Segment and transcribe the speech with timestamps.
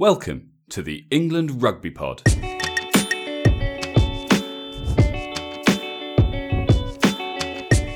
[0.00, 2.22] Welcome to the England Rugby Pod.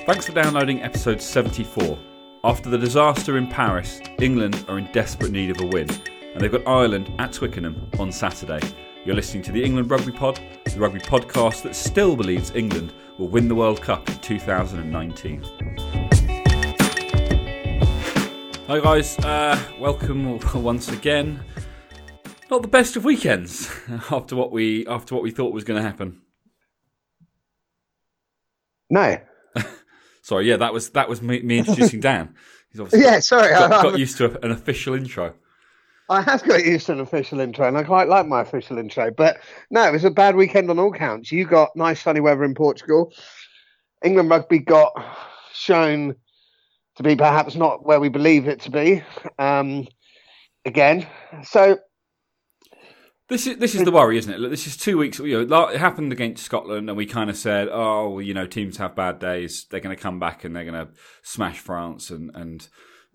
[0.05, 1.99] Thanks for downloading episode 74.
[2.45, 5.89] After the disaster in Paris, England are in desperate need of a win,
[6.35, 8.61] and they've got Ireland at Twickenham on Saturday.
[9.07, 13.29] You're listening to the England Rugby Pod, the rugby podcast that still believes England will
[13.29, 15.43] win the World Cup in 2019.
[18.67, 21.43] Hi guys, uh, welcome once again.
[22.55, 23.69] Not the best of weekends
[24.13, 26.23] after what we after what we thought was going to happen.
[28.89, 29.19] No.
[30.23, 32.37] Sorry, yeah, that was that was me, me introducing Dan.
[32.71, 33.49] He's obviously Yeah, sorry.
[33.49, 35.35] got, I, got used to an official intro.
[36.09, 39.11] I have got used to an official intro, and I quite like my official intro.
[39.11, 39.41] But
[39.73, 41.33] no, it was a bad weekend on all counts.
[41.33, 43.13] You got nice sunny weather in Portugal.
[44.05, 44.93] England rugby got
[45.53, 46.15] shown
[46.99, 49.03] to be perhaps not where we believe it to be.
[49.41, 49.89] Um,
[50.65, 51.09] again,
[51.43, 51.79] so
[53.29, 54.39] This is this is the worry, isn't it?
[54.39, 55.19] Look, this is two weeks.
[55.19, 58.47] You know, it happened against Scotland, and we kind of said, "Oh, well, you know,
[58.47, 59.67] teams have bad days.
[59.71, 62.69] They're going to come back and they're going to smash France and and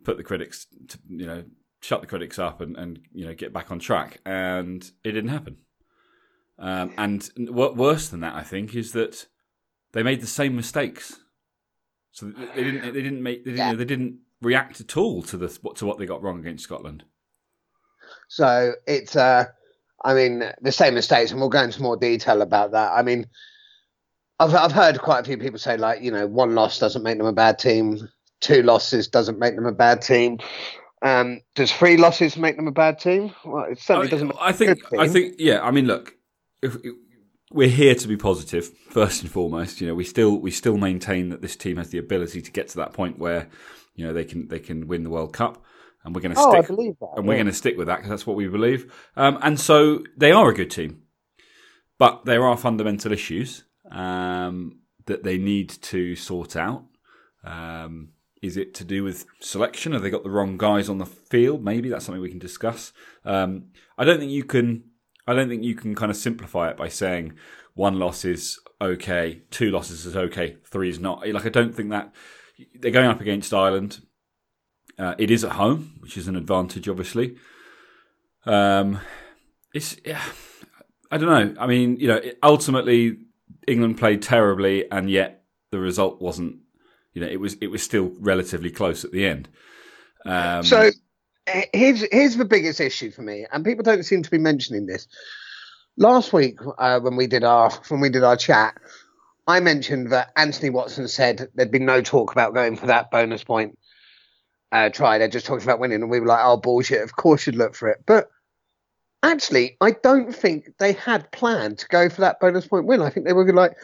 [0.03, 1.43] put the critics, to, you know,
[1.81, 5.29] shut the critics up and and you know get back on track." And it didn't
[5.29, 5.57] happen.
[6.57, 9.27] Um, and what worse than that, I think, is that
[9.91, 11.19] they made the same mistakes.
[12.11, 13.73] So they didn't they didn't make they didn't, Yeah.
[13.75, 17.03] they didn't react at all to the to what they got wrong against Scotland.
[18.27, 19.45] So it's, uh,
[20.03, 22.91] I mean, the same mistakes, and we'll go into more detail about that.
[22.93, 23.27] I mean,
[24.39, 27.17] I've I've heard quite a few people say like, you know, one loss doesn't make
[27.17, 30.39] them a bad team, two losses doesn't make them a bad team.
[31.01, 33.33] Um, does three losses make them a bad team?
[33.45, 34.27] Well, it certainly I, doesn't.
[34.27, 34.79] Make I think.
[34.97, 35.35] I think.
[35.39, 35.61] Yeah.
[35.61, 36.15] I mean, look.
[36.61, 36.77] If,
[37.51, 39.81] we're here to be positive first and foremost.
[39.81, 42.67] You know, we still we still maintain that this team has the ability to get
[42.69, 43.49] to that point where
[43.95, 45.63] you know they can they can win the World Cup,
[46.03, 47.09] and we're going to Oh, I stick believe that.
[47.17, 48.91] and we're going to stick with that because that's what we believe.
[49.15, 51.03] Um, and so they are a good team,
[51.97, 56.83] but there are fundamental issues um, that they need to sort out.
[57.43, 58.09] Um,
[58.41, 59.91] is it to do with selection?
[59.91, 61.63] Have they got the wrong guys on the field?
[61.63, 62.93] Maybe that's something we can discuss.
[63.25, 63.65] Um,
[63.97, 64.83] I don't think you can.
[65.27, 67.33] I don't think you can kind of simplify it by saying
[67.75, 71.27] one loss is okay, two losses is okay, three is not.
[71.27, 72.13] Like I don't think that
[72.79, 74.01] they're going up against Ireland.
[74.99, 77.37] Uh, it is at home, which is an advantage, obviously.
[78.45, 78.99] Um,
[79.73, 80.21] it's yeah,
[81.09, 81.61] I don't know.
[81.61, 83.17] I mean, you know, ultimately
[83.65, 86.57] England played terribly, and yet the result wasn't.
[87.13, 89.47] You know, it was it was still relatively close at the end.
[90.25, 90.91] Um, So
[91.73, 95.07] here's here's the biggest issue for me, and people don't seem to be mentioning this.
[95.95, 98.75] Last week, uh, when we did our when we did our chat,
[99.47, 103.45] I mentioned that Anthony Watson said there'd been no talk about going for that bonus
[103.45, 103.78] point
[104.71, 105.17] uh, try.
[105.17, 107.01] They're just talking about winning, and we were like, "Oh bullshit!
[107.01, 108.29] Of course you'd look for it." But
[109.23, 113.01] actually, I don't think they had planned to go for that bonus point win.
[113.01, 113.77] I think they were gonna, like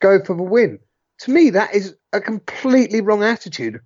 [0.00, 0.78] go for the win.
[1.20, 3.80] To me, that is a completely wrong attitude.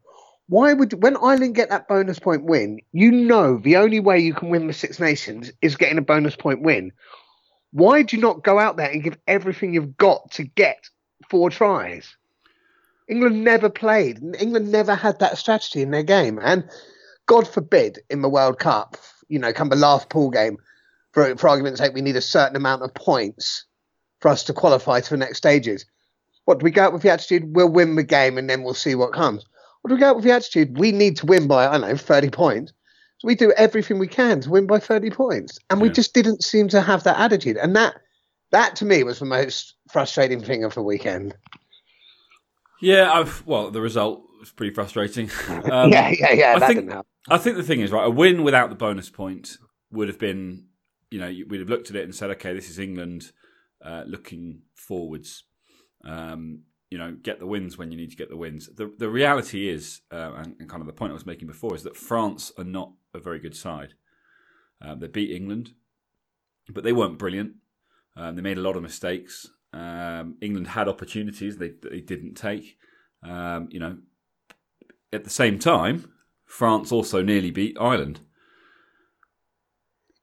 [0.48, 4.34] Why would when Ireland get that bonus point win, you know the only way you
[4.34, 6.92] can win the Six Nations is getting a bonus point win.
[7.72, 10.88] Why do you not go out there and give everything you've got to get
[11.28, 12.16] four tries?
[13.10, 14.20] England never played.
[14.38, 16.38] England never had that strategy in their game.
[16.40, 16.64] And
[17.26, 18.96] God forbid in the World Cup,
[19.28, 20.56] you know, come the last pool game,
[21.12, 23.66] for, for argument's sake, we need a certain amount of points
[24.20, 25.84] for us to qualify to the next stages.
[26.44, 27.54] What do we go out with the attitude?
[27.54, 29.44] We'll win the game and then we'll see what comes.
[29.82, 30.78] What do we go out with the attitude?
[30.78, 32.72] We need to win by, I don't know, 30 points.
[33.18, 35.58] So we do everything we can to win by 30 points.
[35.68, 35.94] And we Yeah.
[35.94, 37.56] just didn't seem to have that attitude.
[37.56, 37.94] And that,
[38.52, 41.34] that to me was the most frustrating thing of the weekend.
[42.80, 45.30] Yeah, I've, well, the result was pretty frustrating.
[45.70, 46.54] Um, yeah, yeah, yeah.
[46.56, 46.90] I think-.
[47.28, 48.06] I think the thing is right.
[48.06, 49.58] A win without the bonus point
[49.92, 50.66] would have been,
[51.10, 53.32] you know, we'd have looked at it and said, okay, this is England
[53.84, 55.44] uh, looking forwards.
[56.04, 58.68] Um, you know, get the wins when you need to get the wins.
[58.74, 61.74] The the reality is, uh, and, and kind of the point I was making before,
[61.74, 63.94] is that France are not a very good side.
[64.84, 65.70] Uh, they beat England,
[66.68, 67.52] but they weren't brilliant.
[68.16, 69.46] Um, they made a lot of mistakes.
[69.72, 72.76] Um, England had opportunities they they didn't take.
[73.22, 73.98] Um, you know,
[75.12, 76.12] at the same time,
[76.46, 78.20] France also nearly beat Ireland.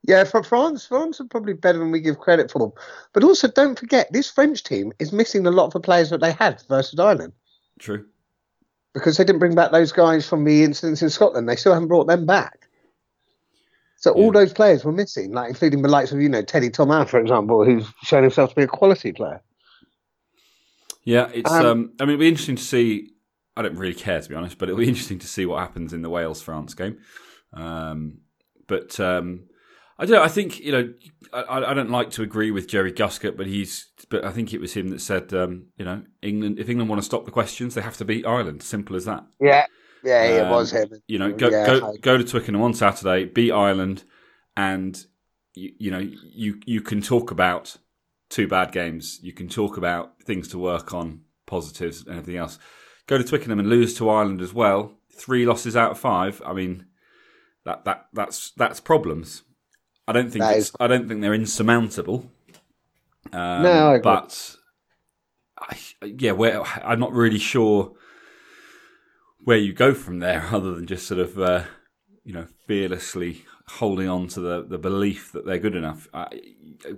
[0.03, 2.73] Yeah, for France, France are probably better than we give credit for.
[3.13, 6.21] But also, don't forget, this French team is missing a lot of the players that
[6.21, 7.33] they had versus Ireland
[7.77, 8.05] True.
[8.93, 11.49] because they didn't bring back those guys from the incidents in Scotland.
[11.49, 12.66] They still haven't brought them back.
[13.97, 14.31] So all Yeah.
[14.33, 17.65] those players were missing, like including the likes of you know Teddy Thomas, for example,
[17.65, 19.41] who's shown himself to be a quality player.
[21.03, 21.51] Yeah, it's.
[21.51, 23.11] Um, Um, I mean, it'll be interesting to see.
[23.55, 25.93] I don't really care to be honest, but it'll be interesting to see what happens
[25.93, 26.97] in the Wales France game.
[27.53, 28.19] Um,
[28.67, 29.45] but um,
[29.97, 30.23] I don't know.
[30.23, 30.93] I think you know.
[31.33, 33.87] I, I don't like to agree with Jerry Guscott, but he's.
[34.09, 36.59] But I think it was him that said, um, you know, England.
[36.59, 38.63] If England want to stop the questions, they have to beat Ireland.
[38.63, 39.25] Simple as that.
[39.39, 39.65] Yeah,
[40.07, 40.89] yeah, um, it was him.
[41.07, 44.03] You know, go yeah, go go to Twickenham on Saturday, beat Ireland,
[44.55, 45.05] and
[45.53, 47.77] you, you know you you can talk about
[48.29, 49.19] two bad games.
[49.21, 52.59] You can talk about things to work on, positives, and everything else.
[53.07, 54.93] Go to Twickenham and lose to Ireland as well.
[55.11, 56.41] Three losses out of five.
[56.45, 56.85] I mean,
[57.65, 59.43] that that that's that's problems.
[60.07, 62.31] I don't think it's, I don't think they're insurmountable.
[63.33, 64.55] Um, no, I but
[65.59, 67.93] I, yeah, I'm not really sure
[69.47, 71.63] where you go from there, other than just sort of uh,
[72.25, 76.05] you know fearlessly holding on to the, the belief that they're good enough.
[76.13, 76.27] I,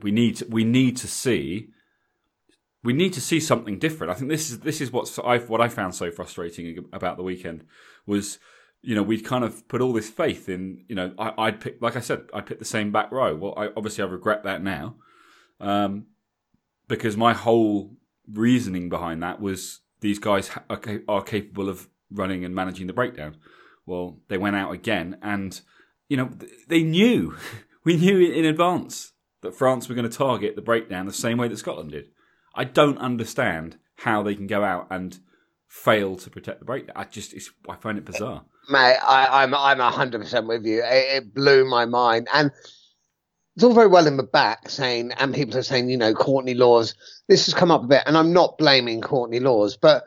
[0.01, 1.69] we need to, we need to see
[2.83, 4.09] we need to see something different.
[4.09, 7.23] I think this is this is what's I what I found so frustrating about the
[7.23, 7.65] weekend
[8.07, 8.39] was
[8.81, 11.81] you know, we'd kind of put all this faith in, you know, I, would pick,
[11.81, 13.35] like I said, I'd pick the same back row.
[13.35, 14.95] Well, I, obviously I regret that now,
[15.59, 16.05] um,
[16.87, 17.97] because my whole
[18.31, 20.79] reasoning behind that was these guys are,
[21.09, 23.37] are capable of running and managing the breakdown.
[23.85, 25.59] Well, they went out again, and
[26.07, 26.29] you know,
[26.67, 27.35] they knew,
[27.85, 31.47] we knew in advance that France were going to target the breakdown the same way
[31.47, 32.09] that Scotland did.
[32.53, 35.17] I don't understand how they can go out and
[35.67, 36.95] fail to protect the breakdown.
[36.97, 37.33] I just,
[37.69, 38.43] I find it bizarre.
[38.69, 40.83] Mate, I, am I'm, I'm hundred percent with you.
[40.83, 42.51] It, it, blew my mind, and
[43.55, 46.53] it's all very well in the back saying, and people are saying, you know, Courtney
[46.53, 46.95] Lawes.
[47.27, 50.03] This has come up a bit, and I'm not blaming Courtney Lawes, but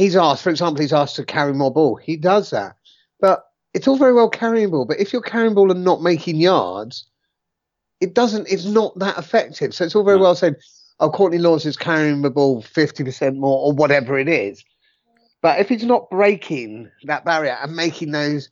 [0.00, 1.96] he's asked, for example, he's asked to carry more ball.
[1.96, 2.74] He does that,
[3.20, 3.44] but
[3.74, 4.86] it's all very well carrying ball.
[4.86, 7.04] But if you're carrying ball and not making yards,
[8.00, 8.48] it doesn't.
[8.50, 9.74] It's not that effective.
[9.74, 10.56] So it's all very well saying,
[11.00, 14.64] Oh, Courtney Lawes is carrying the ball fifty percent more, or whatever it is.
[15.42, 18.50] But if he's not breaking that barrier and making those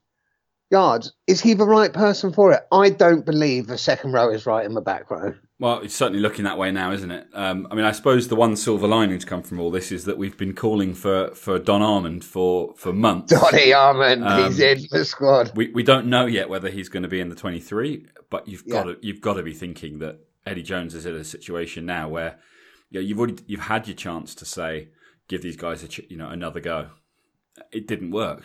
[0.71, 2.63] yards, is he the right person for it?
[2.71, 5.35] I don't believe the second row is right in the back row.
[5.61, 7.27] Well, it's certainly looking that way now, isn't it?
[7.35, 10.05] Um, I mean, I suppose the one silver lining to come from all this is
[10.05, 13.33] that we've been calling for, for Don Armand for, for months.
[13.33, 15.51] Donny Armand, um, he's in the squad.
[15.57, 18.47] We we don't know yet whether he's going to be in the twenty three, but
[18.47, 21.87] you've got to you've got to be thinking that Eddie Jones is in a situation
[21.87, 22.39] now where
[22.91, 24.91] you know, you've already you've had your chance to say
[25.27, 26.91] give these guys a you know another go.
[27.73, 28.45] It didn't work.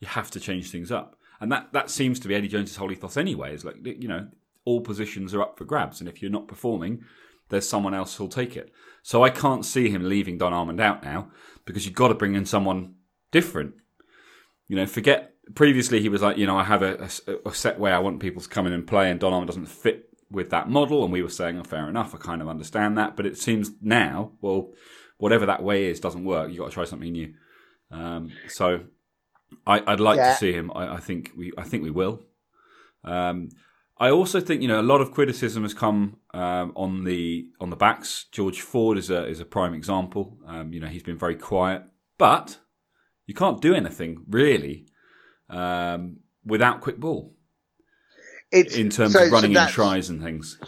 [0.00, 2.92] You have to change things up, and that that seems to be Eddie Jones's whole
[2.92, 3.54] ethos anyway.
[3.54, 4.28] Is like you know
[4.64, 7.02] all positions are up for grabs, and if you're not performing,
[7.48, 8.72] there's someone else who'll take it.
[9.02, 11.30] So I can't see him leaving Don Armand out now
[11.64, 12.94] because you've got to bring in someone
[13.30, 13.74] different.
[14.68, 17.78] You know, forget previously he was like, you know, I have a, a, a set
[17.78, 20.50] way I want people to come in and play, and Don Armand doesn't fit with
[20.50, 21.02] that model.
[21.02, 23.16] And we were saying, oh, fair enough, I kind of understand that.
[23.16, 24.72] But it seems now, well,
[25.18, 26.48] whatever that way is doesn't work.
[26.48, 27.34] You've got to try something new.
[27.90, 28.80] Um, so
[29.66, 30.32] I, would like yeah.
[30.32, 30.70] to see him.
[30.74, 32.22] I, I, think we I think we will.
[33.04, 33.50] Um,
[33.98, 37.70] I also think you know a lot of criticism has come um, on the on
[37.70, 38.26] the backs.
[38.32, 40.38] George Ford is a is a prime example.
[40.46, 41.82] Um, you know he's been very quiet,
[42.16, 42.58] but
[43.26, 44.86] you can't do anything really
[45.50, 47.34] um, without quick ball.
[48.50, 50.58] It's, in terms so, of running so in tries and things.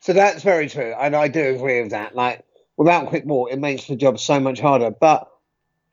[0.00, 2.14] So that's very true, and I do agree with that.
[2.14, 2.44] Like
[2.76, 4.90] without quick ball, it makes the job so much harder.
[4.90, 5.28] But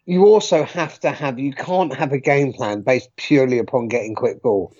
[0.05, 4.15] you also have to have, you can't have a game plan based purely upon getting
[4.15, 4.73] quick ball.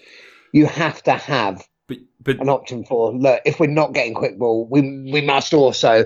[0.52, 4.38] You have to have but, but, an option for, look, if we're not getting quick
[4.38, 4.82] ball, we,
[5.12, 6.06] we must also,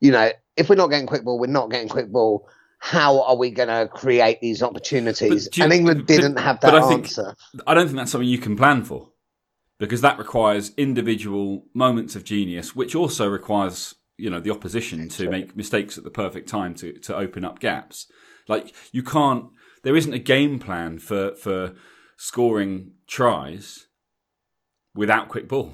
[0.00, 2.48] you know, if we're not getting quick ball, we're not getting quick ball.
[2.78, 5.48] How are we going to create these opportunities?
[5.54, 7.34] You, and England didn't have that I answer.
[7.52, 9.10] Think, I don't think that's something you can plan for
[9.78, 15.28] because that requires individual moments of genius, which also requires you know the opposition to
[15.28, 18.06] make mistakes at the perfect time to to open up gaps.
[18.48, 19.46] Like you can't.
[19.82, 21.74] There isn't a game plan for for
[22.16, 23.86] scoring tries
[24.94, 25.72] without quick ball.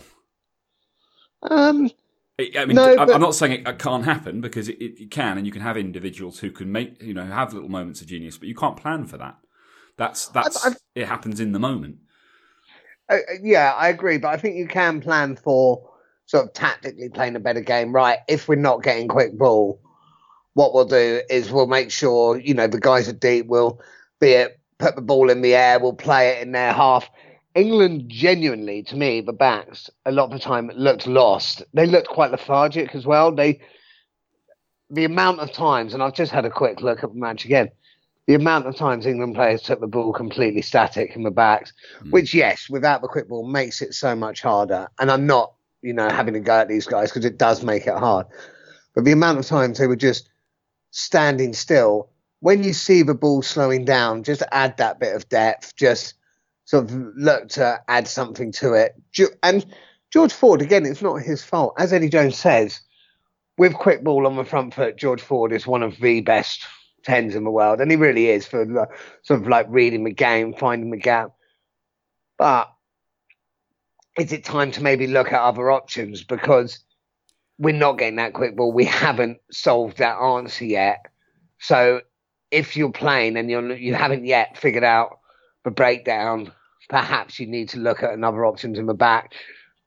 [1.42, 1.90] Um.
[2.38, 5.52] I mean, no, I'm not saying it can't happen because it, it, can, and you
[5.52, 8.54] can have individuals who can make, you know, have little moments of genius, but you
[8.54, 9.36] can't plan for that.
[9.96, 11.96] That's that's I've, I've, it happens in the moment.
[13.08, 15.90] Uh, yeah, I agree, but I think you can plan for
[16.26, 17.94] sort of tactically playing a better game.
[17.94, 19.80] Right, if we're not getting quick ball,
[20.54, 23.80] what we'll do is we'll make sure, you know, the guys are deep, we'll
[24.20, 27.08] be it, put the ball in the air, we'll play it in their half.
[27.54, 31.62] England genuinely, to me, the backs a lot of the time looked lost.
[31.74, 33.34] They looked quite lethargic as well.
[33.34, 33.60] They,
[34.90, 37.70] the amount of times, and I've just had a quick look at the match again.
[38.26, 42.12] The amount of times England players took the ball completely static in the backs, mm.
[42.12, 44.88] which yes, without the quick ball makes it so much harder.
[44.98, 47.86] And I'm not you know, having to go at these guys because it does make
[47.86, 48.26] it hard.
[48.94, 50.30] But the amount of times they were just
[50.92, 52.08] standing still,
[52.40, 55.74] when you see the ball slowing down, just add that bit of depth.
[55.76, 56.14] Just
[56.64, 58.94] sort of look to add something to it.
[59.42, 59.66] And
[60.12, 61.74] George Ford, again, it's not his fault.
[61.78, 62.80] As Eddie Jones says,
[63.58, 66.64] with quick ball on the front foot, George Ford is one of the best
[67.04, 68.88] tens in the world, and he really is for
[69.22, 71.32] sort of like reading the game, finding the gap.
[72.38, 72.72] But
[74.18, 76.78] is it time to maybe look at other options because
[77.62, 78.72] we're not getting that quick ball?
[78.72, 81.06] We haven't solved that answer yet.
[81.60, 82.00] So
[82.50, 85.20] if you're playing and you're you haven't yet figured out
[85.64, 86.52] the breakdown,
[86.88, 89.34] perhaps you need to look at another options in the back,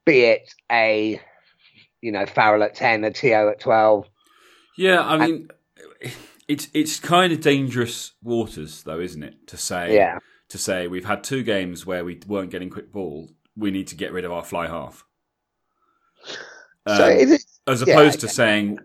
[0.05, 1.19] be it a
[2.01, 4.07] you know Farrell at ten, a Te'o at twelve.
[4.77, 5.49] Yeah, I mean,
[6.01, 6.13] and,
[6.47, 9.47] it's it's kind of dangerous waters, though, isn't it?
[9.47, 10.19] To say, yeah.
[10.47, 13.31] to say we've had two games where we weren't getting quick ball.
[13.57, 15.03] We need to get rid of our fly half.
[16.85, 18.79] Um, so is it, as opposed yeah, to saying,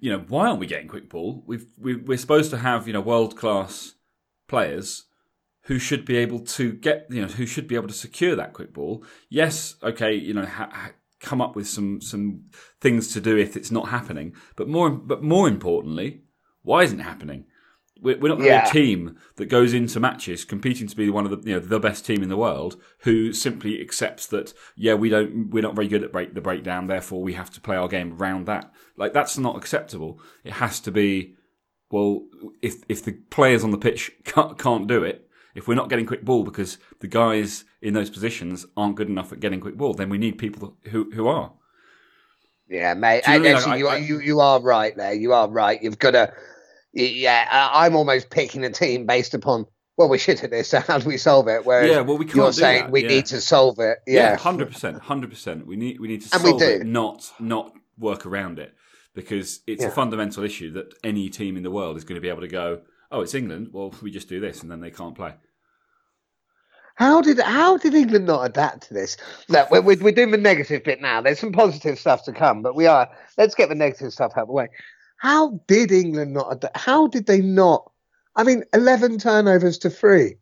[0.00, 1.42] you know, why aren't we getting quick ball?
[1.46, 3.94] We've we, we're supposed to have you know world class
[4.48, 5.04] players
[5.62, 8.52] who should be able to get you know who should be able to secure that
[8.52, 9.04] quick ball.
[9.28, 10.90] Yes, okay, you know, ha, ha,
[11.20, 12.44] come up with some some
[12.80, 14.34] things to do if it's not happening.
[14.54, 16.22] But more but more importantly,
[16.62, 17.46] why isn't it happening?
[18.00, 18.68] We're, we're not yeah.
[18.68, 21.80] a team that goes into matches competing to be one of the you know the
[21.80, 25.88] best team in the world who simply accepts that yeah we don't we're not very
[25.88, 29.12] good at break the breakdown therefore we have to play our game around that like
[29.12, 30.20] that's not acceptable.
[30.44, 31.36] It has to be
[31.90, 32.26] well
[32.62, 35.26] if if the players on the pitch can't, can't do it
[35.56, 39.32] if we're not getting quick ball because the guys in those positions aren't good enough
[39.32, 41.52] at getting quick ball, then we need people who who are.
[42.68, 43.22] Yeah, mate.
[43.26, 45.14] You know actually, I, I, you, you are right there.
[45.14, 45.82] You are right.
[45.82, 46.32] You've got to.
[46.96, 49.66] Yeah, I'm almost picking a team based upon.
[49.98, 50.68] Well, we should do this.
[50.70, 51.62] So how do we solve it?
[51.66, 52.90] Yeah, well, we can't you're saying that.
[52.90, 53.08] we yeah.
[53.08, 53.98] need to solve it.
[54.06, 55.66] Yeah, hundred percent, hundred percent.
[55.66, 58.74] We need we need to and solve it, not not work around it,
[59.14, 59.88] because it's yeah.
[59.88, 62.48] a fundamental issue that any team in the world is going to be able to
[62.48, 62.80] go.
[63.10, 63.68] Oh, it's England.
[63.72, 65.34] Well, we just do this, and then they can't play.
[66.96, 69.18] How did how did England not adapt to this?
[69.48, 71.20] Look, we're, we're, doing the negative bit now.
[71.20, 73.08] There's some positive stuff to come, but we are.
[73.36, 74.68] Let's get the negative stuff out of the way.
[75.16, 76.64] How did England not?
[76.74, 77.90] How did they not?
[78.34, 80.36] I mean, eleven turnovers to three.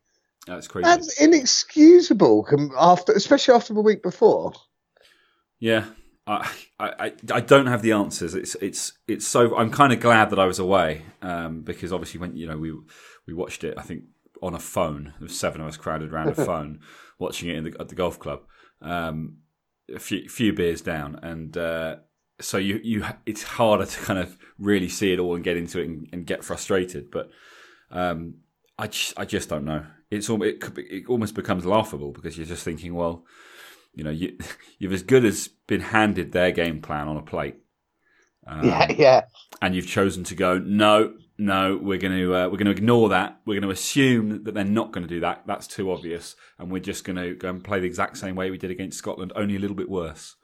[0.46, 0.84] That's crazy.
[0.84, 2.46] That's inexcusable.
[2.78, 4.52] After, especially after the week before.
[5.58, 5.86] Yeah,
[6.26, 8.34] I, I, I don't have the answers.
[8.34, 9.56] It's it's it's so.
[9.56, 12.72] I'm kind of glad that I was away um, because obviously when you know we
[13.26, 13.74] we watched it.
[13.78, 14.04] I think
[14.44, 15.14] on a phone.
[15.18, 16.80] There was seven of us crowded around a phone
[17.18, 18.42] watching it the, at the golf club.
[18.80, 19.38] Um,
[19.94, 21.96] a few, few, beers down, and uh,
[22.40, 25.80] so you you it's harder to kind of really see it all and get into
[25.80, 27.10] it and, and get frustrated.
[27.10, 27.30] But
[27.90, 28.36] um,
[28.78, 29.86] I just, I just don't know.
[30.10, 33.24] It's all it, it almost becomes laughable because you're just thinking, well,
[33.94, 34.38] you know, you
[34.78, 37.56] you've as good as been handed their game plan on a plate.
[38.46, 39.20] Um, yeah, yeah.
[39.62, 43.08] And you've chosen to go, no, no, we're going to uh, we're going to ignore
[43.10, 43.40] that.
[43.46, 45.44] We're going to assume that they're not going to do that.
[45.46, 48.50] That's too obvious, and we're just going to go and play the exact same way
[48.50, 50.36] we did against Scotland, only a little bit worse.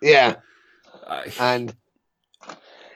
[0.00, 0.36] Yeah,
[1.38, 1.74] and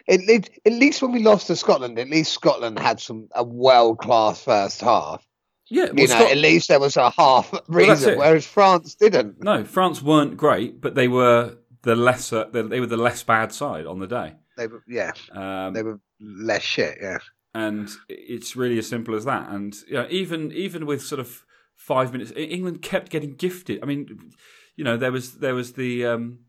[0.06, 3.44] it, it, at least when we lost to Scotland, at least Scotland had some a
[3.44, 5.26] world class first half.
[5.68, 8.94] Yeah, well, you know, Scot- at least there was a half reason, well, whereas France
[8.94, 9.42] didn't.
[9.42, 12.46] No, France weren't great, but they were the lesser.
[12.52, 14.34] They were the less bad side on the day.
[14.56, 17.18] They were, yeah, um, they were less shit, yeah.
[17.54, 19.48] And it's really as simple as that.
[19.50, 23.82] And you know, even even with sort of five minutes, England kept getting gifted.
[23.82, 24.32] I mean,
[24.76, 26.40] you know, there was there was the um,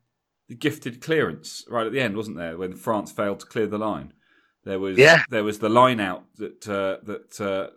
[0.50, 3.78] the gifted clearance right at the end, wasn't there, when France failed to clear the
[3.78, 4.14] line?
[4.66, 5.24] There was yeah.
[5.30, 7.68] there was the line out that uh, that uh,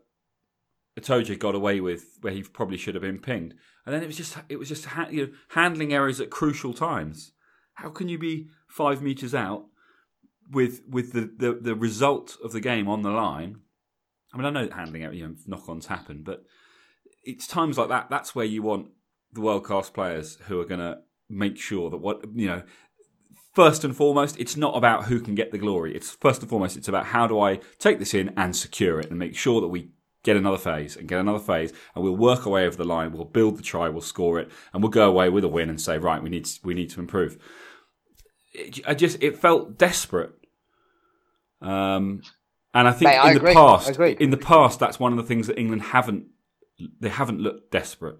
[1.01, 3.55] Itoje got away with, where he probably should have been pinged,
[3.85, 6.73] and then it was just it was just ha- you know, handling errors at crucial
[6.73, 7.33] times.
[7.75, 9.67] How can you be five meters out
[10.51, 13.61] with with the, the, the result of the game on the line,
[14.33, 16.45] I mean, I know handling you know knock-ons happen, but
[17.25, 18.11] it's times like that.
[18.11, 18.89] That's where you want
[19.33, 22.63] the world class players who are going to make sure that what you know.
[23.55, 25.97] First and foremost, it's not about who can get the glory.
[25.97, 29.09] It's first and foremost, it's about how do I take this in and secure it
[29.09, 29.93] and make sure that we
[30.27, 33.13] get another phase and get another phase, and we'll work our way over the line.
[33.13, 35.81] We'll build the try, we'll score it, and we'll go away with a win and
[35.81, 37.39] say, right, we need we need to improve.
[38.87, 40.33] I just it felt desperate.
[41.63, 42.21] Um,
[42.75, 43.55] and I think Mate, in I the agree.
[43.55, 46.27] past, in the past, that's one of the things that England haven't
[47.01, 48.19] they haven't looked desperate.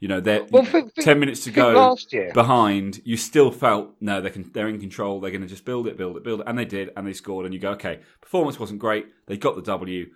[0.00, 1.96] You know, they're well, for, ten minutes to go
[2.34, 3.00] behind.
[3.04, 4.50] You still felt no, they can.
[4.52, 5.20] They're in control.
[5.20, 7.12] They're going to just build it, build it, build it, and they did, and they
[7.12, 7.46] scored.
[7.46, 9.06] And you go, okay, performance wasn't great.
[9.26, 10.06] They got the W.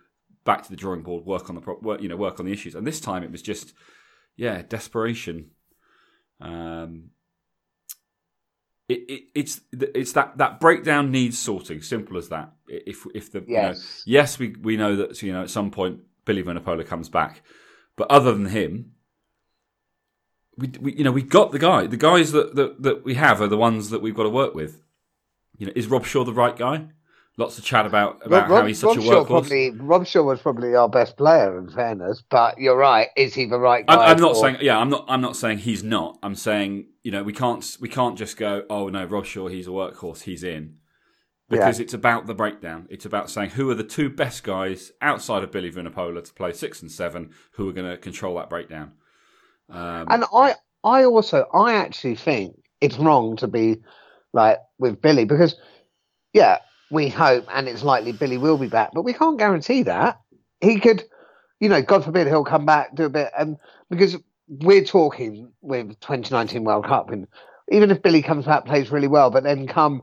[0.44, 1.24] Back to the drawing board.
[1.24, 2.74] Work on the pro- work, you know, work on the issues.
[2.74, 3.74] And this time it was just,
[4.36, 5.50] yeah, desperation.
[6.40, 7.10] Um,
[8.88, 11.82] it, it, it's it's that that breakdown needs sorting.
[11.82, 12.52] Simple as that.
[12.66, 15.70] If if the yes, you know, yes we we know that you know at some
[15.70, 17.42] point Billy Vunipola comes back,
[17.96, 18.92] but other than him,
[20.58, 21.86] we, we you know we got the guy.
[21.86, 24.54] The guys that, that that we have are the ones that we've got to work
[24.54, 24.80] with.
[25.56, 26.88] You know, is Robshaw the right guy?
[27.36, 29.26] Lots of chat about about Rob, how he's such Rob a Shaw workhorse.
[29.26, 33.08] probably Robshaw was probably our best player in fairness, but you're right.
[33.16, 33.94] Is he the right guy?
[33.94, 34.78] I'm, I'm not for- saying yeah.
[34.78, 35.04] I'm not.
[35.08, 36.18] I'm not saying he's not.
[36.22, 39.70] I'm saying you know we can't we can't just go oh no Robshaw he's a
[39.70, 40.78] workhorse he's in
[41.48, 42.86] because it's about the breakdown.
[42.90, 46.52] It's about saying who are the two best guys outside of Billy Vunipola to play
[46.52, 48.92] six and seven who are going to control that breakdown.
[49.70, 53.76] Um, And I, I also, I actually think it's wrong to be
[54.32, 55.56] like with Billy because,
[56.32, 56.58] yeah,
[56.90, 60.20] we hope and it's likely Billy will be back, but we can't guarantee that.
[60.60, 61.04] He could,
[61.60, 63.56] you know, God forbid he'll come back, do a bit, and
[63.90, 64.16] because
[64.48, 67.26] we're talking with 2019 World Cup, and
[67.70, 70.02] even if Billy comes back, plays really well, but then come,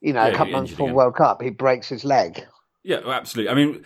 [0.00, 0.96] you know, Yeah, a couple months before again.
[0.96, 2.44] World Cup, he breaks his leg.
[2.82, 3.50] yeah, absolutely.
[3.50, 3.84] I mean,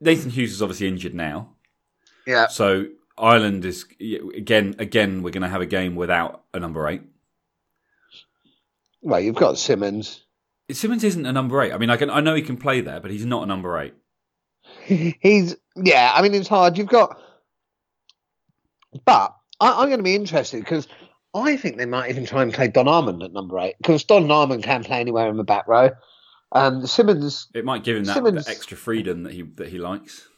[0.00, 1.56] Nathan Hughes is obviously injured now,
[2.26, 2.46] Yeah.
[2.46, 2.86] so
[3.20, 4.74] Ireland is again.
[4.78, 7.02] Again, we're going to have a game without a number eight.
[9.02, 10.22] Well, you've got Simmonds.
[10.70, 11.72] Simmonds isn't a number eight.
[11.72, 13.78] I mean, I can I know he can play there, but he's not a number
[13.78, 13.94] eight.
[14.86, 16.12] He's yeah.
[16.14, 16.78] I mean, it's hard.
[16.78, 17.18] You've got,
[19.04, 20.86] but I, I'm going to be interested because
[21.34, 24.30] I think they might even try and play Don Armand at number eight because Don
[24.30, 25.90] Armand can play anywhere in the back row.
[26.52, 29.78] Um, Simmonds, It might give him that, Simmonds- that extra freedom that he that he
[29.78, 30.28] likes.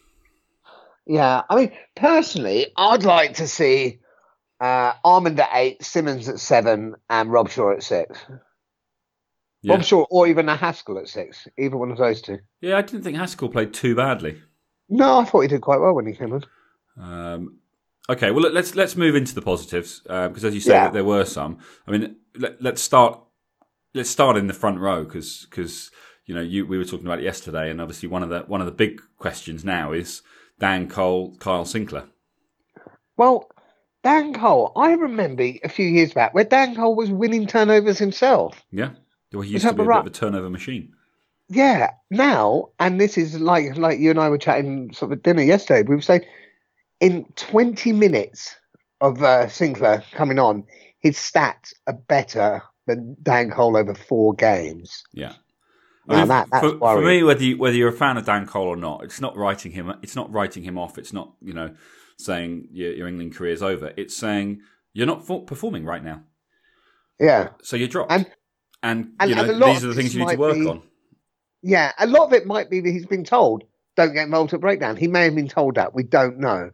[1.06, 1.42] Yeah.
[1.48, 4.00] I mean, personally, I'd like to see
[4.60, 8.18] uh, Armand at eight, Simmonds at seven, and Robshaw at six.
[9.62, 9.76] Yeah.
[9.76, 11.46] Robshaw or even a Haskell at six.
[11.58, 12.38] Either one of those two.
[12.60, 14.40] yeah, I didn't think Haskell played too badly.
[14.88, 16.44] No, I thought he did quite well when he came on.
[17.00, 17.58] Um,
[18.10, 20.90] okay, well let- let's let's move into the positives because as you say, Yeah.
[20.90, 21.58] there were some.
[21.86, 23.20] I mean, let, let's start
[23.94, 25.90] let's start in the front row because
[26.26, 28.60] you know you we were talking about it yesterday, and obviously one of the one
[28.60, 30.22] of the big questions now is
[30.62, 32.06] Dan Cole, Kyle Sinckler.
[33.16, 33.50] Well,
[34.04, 38.62] Dan Cole, I remember a few years back where Dan Cole was winning turnovers himself.
[38.70, 38.90] Yeah,
[39.32, 40.04] well, he used to be a right?
[40.04, 40.94] bit of a turnover machine.
[41.48, 45.24] Yeah, now, and this is like like you and I were chatting sort of at
[45.24, 45.82] dinner yesterday.
[45.82, 46.24] We were saying
[47.00, 48.54] in 20 minutes
[49.00, 50.64] of uh, Sinckler coming on,
[51.00, 55.02] his stats are better than Dan Cole over four games.
[55.12, 55.32] Yeah.
[56.06, 58.66] Now that- that's for, for me, whether you, whether you're a fan of Dan Cole
[58.68, 59.92] or not, it's not writing him.
[60.02, 60.98] It's not writing him off.
[60.98, 61.74] It's not you know
[62.18, 63.92] saying your, your England career's over.
[63.96, 64.60] It's saying
[64.92, 66.22] you're not fo- performing right now,
[67.18, 68.12] Yeah, so you're dropped.
[68.12, 68.26] And-
[68.82, 70.82] And, and- you know and these are the things you need to work be- on.
[71.62, 71.92] yeah.
[71.98, 73.62] A lot of it might be that he's been told
[73.96, 74.96] don't get involved at breakdown.
[74.96, 75.94] He may have been told that.
[75.94, 76.70] We don't know,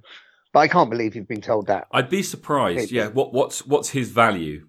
[0.52, 1.86] but I can't believe he's been told that.
[1.92, 2.90] I'd be surprised.
[2.90, 3.08] Yeah.
[3.08, 4.66] What what's what's his value?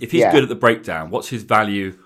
[0.00, 0.32] If he's Yeah.
[0.32, 1.96] good at the breakdown, what's his value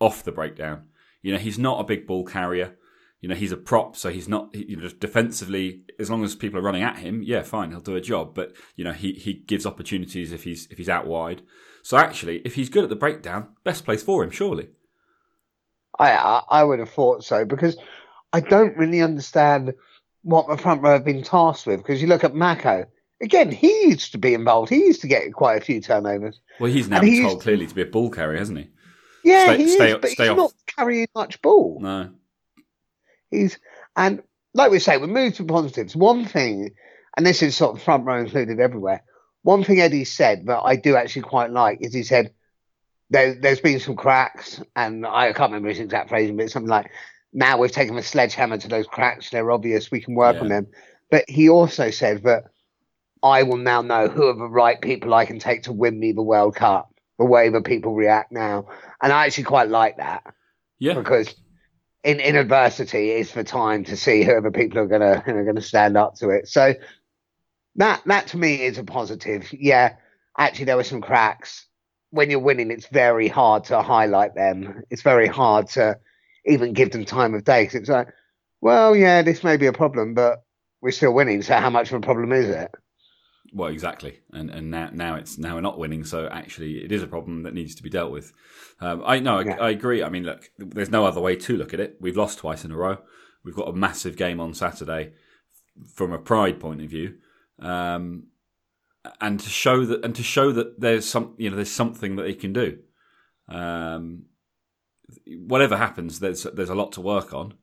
[0.00, 0.88] off the breakdown?
[1.24, 2.76] You know, he's not a big ball carrier.
[3.20, 4.54] You know, he's a prop, so he's not.
[4.54, 7.96] You know, defensively, as long as people are running at him, yeah, fine, he'll do
[7.96, 8.34] a job.
[8.34, 11.40] But you know, he he gives opportunities if he's if he's out wide.
[11.82, 14.68] So actually, if he's good at the breakdown, best place for him, surely.
[15.98, 17.76] I, I would have thought so because
[18.32, 19.72] I don't really understand
[20.22, 21.78] what the front row have been tasked with.
[21.78, 22.84] Because you look at Mako
[23.22, 24.68] again, he used to be involved.
[24.68, 26.40] He used to get quite a few turnovers.
[26.60, 28.68] Well, he's now And told clearly to be a ball carrier, hasn't he?
[29.24, 30.36] Yeah, Stay- he stay- is, but he's off.
[30.36, 31.78] not carrying much ball.
[31.80, 32.10] No.
[33.30, 33.58] He's
[33.96, 35.96] and like we say, we move to positives.
[35.96, 36.70] One thing,
[37.16, 39.02] and this is sort of front row included everywhere.
[39.42, 42.32] One thing Eddie said that I do actually quite like is he said
[43.10, 46.70] there, there's been some cracks, and I can't remember his exact phrasing, but it's something
[46.70, 46.90] like
[47.32, 49.30] now we've taken a sledgehammer to those cracks.
[49.30, 49.90] They're obvious.
[49.90, 50.68] We can work on them.
[51.10, 52.44] But he also said that
[53.22, 56.12] I will now know who are the right people I can take to win me
[56.12, 56.93] the World Cup.
[57.18, 58.66] The way that people react now,
[59.00, 60.24] and I actually quite like that
[60.80, 60.94] Yeah.
[60.94, 61.32] because
[62.02, 65.60] in, in adversity is the time to see whoever people are gonna who are gonna
[65.60, 66.48] stand up to it.
[66.48, 66.74] So
[67.76, 69.52] that that to me is a positive.
[69.52, 69.94] Yeah,
[70.36, 71.66] actually there were some cracks.
[72.10, 74.82] When you're winning, it's very hard to highlight them.
[74.90, 75.98] It's very hard to
[76.46, 78.08] even give them time of day 'cause it's like,
[78.60, 80.42] well, yeah, this may be a problem, but
[80.80, 81.42] we're still winning.
[81.42, 82.70] So how much of a problem is it?
[83.54, 87.04] Well, exactly, and and now now it's now we're not winning, so actually it is
[87.04, 88.32] a problem that needs to be dealt with.
[88.80, 89.56] Um, I no, I, Yeah.
[89.60, 90.02] I agree.
[90.02, 91.96] I mean, look, there's no other way to look at it.
[92.00, 92.98] We've lost twice in a row.
[93.44, 95.12] We've got a massive game on Saturday
[95.94, 97.14] from a pride point of view,
[97.60, 98.24] um,
[99.20, 102.24] and to show that and to show that there's some you know there's something that
[102.24, 102.78] they can do.
[103.48, 104.24] Um,
[105.46, 107.54] whatever happens, there's there's a lot to work on,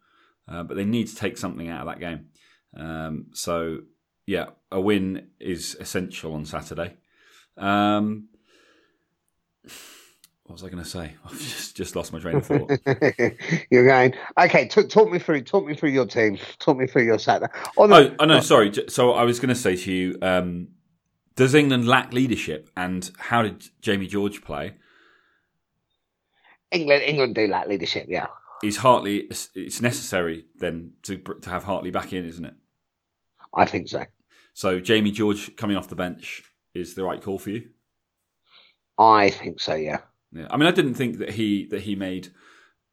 [0.47, 2.27] uh, but they need to take something out of that game.
[2.77, 3.79] Um, so
[4.31, 6.95] yeah, a win is essential on Saturday.
[7.57, 8.29] Um,
[10.45, 11.15] what was I going to say?
[11.25, 12.71] I've just just lost my train of thought.
[13.69, 14.69] You're going okay.
[14.69, 15.41] T- talk me through.
[15.41, 16.37] Talk me through your team.
[16.59, 17.51] Talk me through your Saturday.
[17.77, 18.71] Oh, no, oh, no, sorry.
[18.87, 20.69] So I was going to say to you, um,
[21.35, 24.75] does England lack leadership, and how did Jamie George play?
[26.71, 28.05] England, England do lack leadership.
[28.07, 28.27] Yeah,
[28.63, 29.27] Is Hartley?
[29.55, 32.53] It's necessary then to to have Hartley back in, isn't it?
[33.53, 34.05] I think so.
[34.53, 37.69] So Jamie George coming off the bench is the right call for you.
[38.97, 39.75] I think so.
[39.75, 39.99] Yeah.
[40.31, 40.47] Yeah.
[40.49, 42.29] I mean, I didn't think that he that he made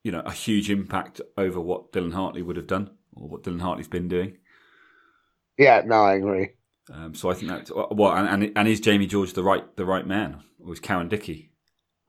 [0.03, 3.61] you know a huge impact over what Dylan Hartley would have done or what Dylan
[3.61, 4.39] Hartley's been doing.
[5.59, 5.83] Yeah.
[5.85, 6.51] No, I agree.
[6.93, 9.85] Um, so I think that well, and, and and is Jamie George the right the
[9.85, 11.51] right man, or is Cowan Dickey?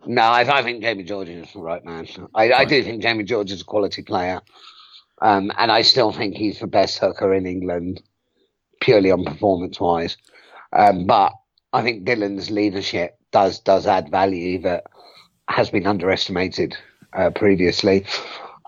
[0.05, 2.07] No, I, I think Jamie George is the right man.
[2.33, 4.39] I, I do think Jamie George is a quality player,
[5.21, 8.01] um, and I still think he's the best hooker in England,
[8.79, 10.17] purely on performance wise.
[10.73, 11.33] Um, but
[11.73, 14.85] I think Dylan's leadership does does add value that
[15.47, 16.77] has been underestimated
[17.13, 18.05] uh, previously.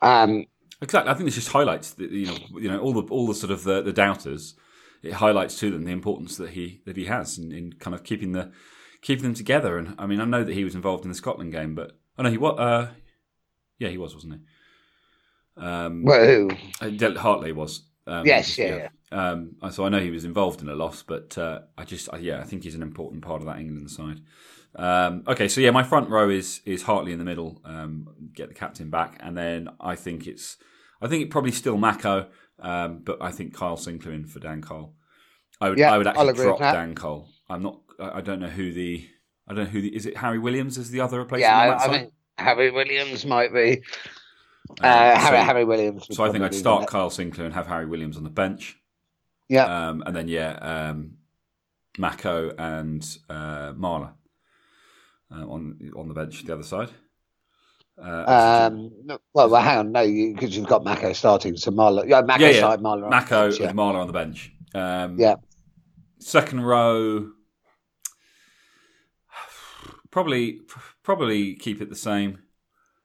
[0.02, 0.46] Um,
[0.82, 1.12] Exactly.
[1.12, 3.52] I think this just highlights the, you know you know all the all the sort
[3.52, 4.56] of the, the doubters.
[5.04, 8.04] It highlights to them the importance that he that he has in, in kind of
[8.04, 8.52] keeping the
[9.02, 9.78] keeping them together.
[9.78, 12.24] And I mean, I know that he was involved in the Scotland game, but I
[12.24, 12.60] know he was.
[12.60, 12.90] Uh,
[13.78, 15.64] yeah, he was, wasn't he?
[15.64, 16.50] Um, well, who?
[16.82, 17.84] uh, Hartley was.
[18.08, 21.62] Um, Yes, yeah, Um, so I know he was involved in a loss, but uh,
[21.78, 24.22] I just uh, yeah, I think he's an important part of that England side.
[24.76, 27.62] Um, okay, so yeah, my front row is is Hartley in the middle.
[27.66, 30.58] Um, get the captain back, and then I think it's
[31.02, 32.28] I think it probably still Mako,
[32.60, 34.96] um, but I think Kyle Sinckler in for Dan Cole.
[35.60, 36.60] I would Yeah, I would actually drop.
[36.60, 37.28] Dan Cole.
[37.50, 37.82] I'm not.
[38.00, 39.08] I I don't know who the.
[39.48, 39.96] I don't know who the.
[39.96, 40.78] Is it Harry Williams?
[40.78, 41.52] Is the other replacement?
[41.52, 43.84] Yeah, I, I think Harry Williams might be.
[44.70, 46.08] Uh, Um, Harry, so- Harry Williams.
[46.12, 48.78] So I think I'd start Kyle Sinckler and have Harry Williams on the bench.
[49.50, 49.66] Yeah.
[49.66, 51.18] Um, and then yeah, um,
[51.98, 54.14] Mako and uh, Marler
[55.32, 56.90] uh, on on the bench the other side.
[58.02, 62.08] Uh, Um, no, well, well, hang on, no, because you've got Mako starting, so Marler,
[62.08, 62.60] yeah, Mako Yeah, yeah.
[62.62, 63.68] side, Marler, on the Mako bench, yeah.
[63.68, 64.52] with Marler on the bench.
[64.74, 65.36] Um, Yeah.
[66.20, 67.32] Second row,
[70.12, 70.62] probably
[71.04, 72.40] probably keep it the same.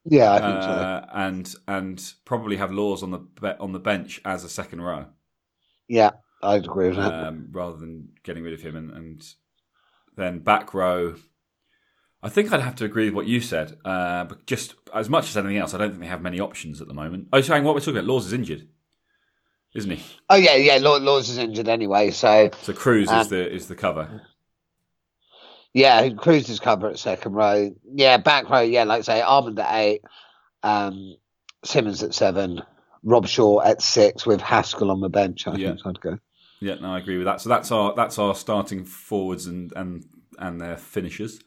[0.08, 0.68] Yeah, I think so.
[0.68, 4.80] Uh, and and probably have Lawes on the be- on the bench as a second
[4.80, 5.06] row.
[5.88, 6.10] Yeah,
[6.42, 7.12] I'd agree with that.
[7.26, 8.76] um, rather than getting rid of him.
[8.76, 9.24] And, and
[10.16, 11.16] then back row,
[12.22, 13.78] I think I'd have to agree with what you said.
[13.84, 16.80] Uh, but just as much as anything else, I don't think they have many options
[16.80, 17.28] at the moment.
[17.32, 18.68] Oh, saying what we're talking about, Lawes is injured,
[19.74, 20.02] isn't he?
[20.30, 23.74] oh yeah, yeah, Lawes is injured anyway, so So Cruz Um, is the is the
[23.74, 24.22] cover.
[25.76, 27.70] Yeah, Cruz is cover at second row.
[27.84, 30.00] Yeah, back row, yeah, like I say, Armand at eight,
[30.62, 31.16] um,
[31.66, 32.62] Simmonds at seven,
[33.04, 35.46] Robshaw at six with Haskell on the bench.
[35.46, 35.68] I Yeah.
[35.72, 36.18] think I'd go.
[36.60, 37.42] Yeah, no, I agree with that.
[37.42, 40.06] So that's our that's our starting forwards and and
[40.38, 41.40] and their finishers.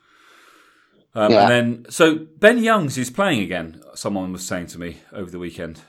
[1.16, 1.42] Um, Yeah.
[1.42, 3.82] And then, so Ben Youngs is playing again.
[3.96, 5.82] Someone was saying to me over the weekend.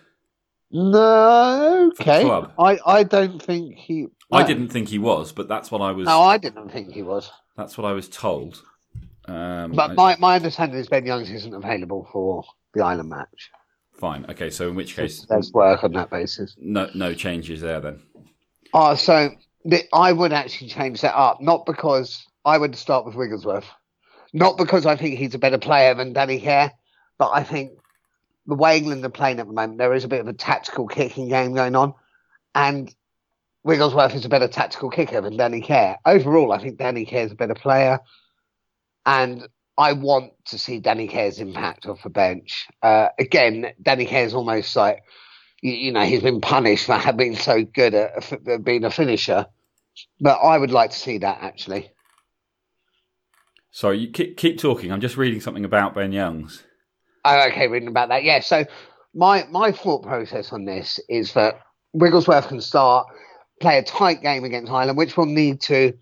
[0.71, 2.27] No, okay.
[2.59, 4.07] I, I don't think he.
[4.33, 6.07] I didn't think he was, but that's what I was.
[6.07, 7.31] No, I didn't think he was.
[7.61, 8.63] That's what I was told.
[9.27, 12.43] Um, But my, my understanding is Ben Youngs isn't available for
[12.75, 13.51] the Ireland match.
[13.99, 14.25] fine.
[14.31, 16.57] Okay, so in which case, Let's work on that basis.
[16.59, 18.01] no no changes there then.
[18.73, 19.31] Oh, so
[19.65, 23.67] the, I would actually change that up, not because I would start with Wigglesworth,
[24.33, 26.73] not because I think he's a better player than Danny Care,
[27.19, 27.73] but I think
[28.47, 30.87] the way England are playing at the moment, there is a bit of a tactical
[30.89, 31.93] kicking game going on,
[32.55, 32.95] and
[33.63, 35.99] Wigglesworth is a better tactical kicker than Danny Care.
[36.07, 38.01] Overall, I think Danny Care is a better player,
[39.05, 39.47] and
[39.77, 42.69] I want to see Danny Care's impact off the bench.
[42.83, 45.03] Uh, again, Danny Care is almost like
[45.63, 48.91] you, you know, he's been punished for having been so good at, at being a
[48.91, 49.47] finisher.
[50.21, 51.91] But I would like to see that actually.
[53.71, 54.91] Sorry, you keep, keep talking.
[54.91, 56.65] I'm just reading something about Ben Youngs.
[57.25, 58.25] Oh, okay, reading about that.
[58.25, 58.41] Yeah.
[58.41, 58.65] So
[59.15, 61.61] my my thought process on this is that
[61.93, 63.07] Wigglesworth can start
[63.61, 65.93] play a tight game against Ireland, which will need to,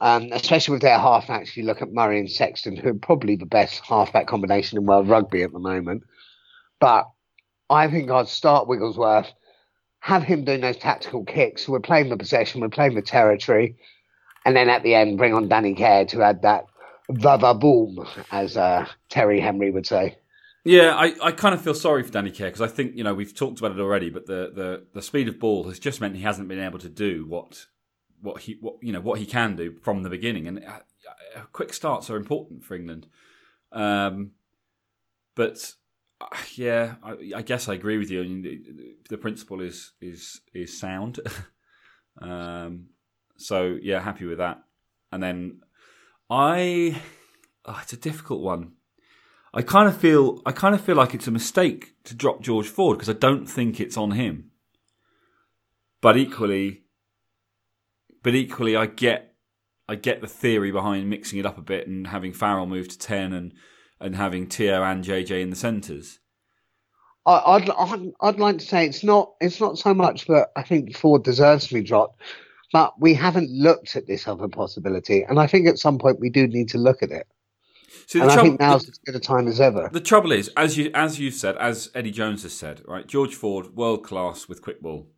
[0.00, 1.48] um, especially with their halfbacks.
[1.48, 4.86] If you look at Murray and Sexton, who are probably the best halfback combination in
[4.86, 6.04] world rugby at the moment.
[6.80, 7.10] But
[7.68, 9.32] I think I'd start Wigglesworth,
[10.00, 11.68] have him doing those tactical kicks.
[11.68, 13.76] We're playing the possession, we're playing the territory,
[14.44, 16.66] and then at the end bring on Danny Care to add that
[17.10, 20.16] va va boom, as uh, Thierry Henry would say.
[20.68, 23.14] Yeah, I, I kind of feel sorry for Danny Care because I think you know
[23.14, 26.14] we've talked about it already, but the, the, the speed of ball has just meant
[26.14, 27.64] he hasn't been able to do what
[28.20, 30.80] what he what you know what he can do from the beginning, and uh,
[31.36, 33.06] uh, quick starts are important for England.
[33.72, 34.32] Um,
[35.34, 35.72] but
[36.20, 38.20] uh, yeah, I, I guess I agree with you.
[38.20, 41.18] I mean, the, the principle is is is sound.
[42.20, 42.88] um,
[43.38, 44.62] so yeah, happy with that.
[45.12, 45.62] And then
[46.28, 47.00] I,
[47.64, 48.72] oh, it's a difficult one.
[49.54, 52.68] I kind of feel I kind of feel like it's a mistake to drop George
[52.68, 54.50] Ford because I don't think it's on him.
[56.00, 56.82] But equally,
[58.22, 59.34] but equally, I get
[59.88, 62.98] I get the theory behind mixing it up a bit and having Farrell move to
[62.98, 63.54] ten and
[64.00, 66.20] and having Te'o and JJ in the centres.
[67.26, 70.96] I'd, I'd I'd like to say it's not it's not so much that I think
[70.96, 72.20] Ford deserves to be dropped,
[72.72, 76.30] but we haven't looked at this other possibility, and I think at some point we
[76.30, 77.26] do need to look at it.
[78.06, 79.88] See, the and I trouble- think now's as good a time as ever.
[79.92, 83.06] The trouble is, as you as you've said, as Eddie Jones has said, right?
[83.06, 85.08] George Ford, world class with quick ball.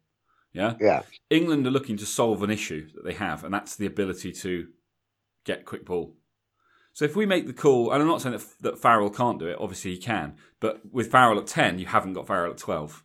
[0.53, 3.87] Yeah, Yeah, England are looking to solve an issue that they have, and that's the
[3.87, 4.67] ability to
[5.45, 6.17] get quick ball.
[6.93, 9.47] So if we make the call, and I'm not saying that, that Farrell can't do
[9.47, 13.05] it, obviously he can, but with Farrell at 10, you haven't got Farrell at 12.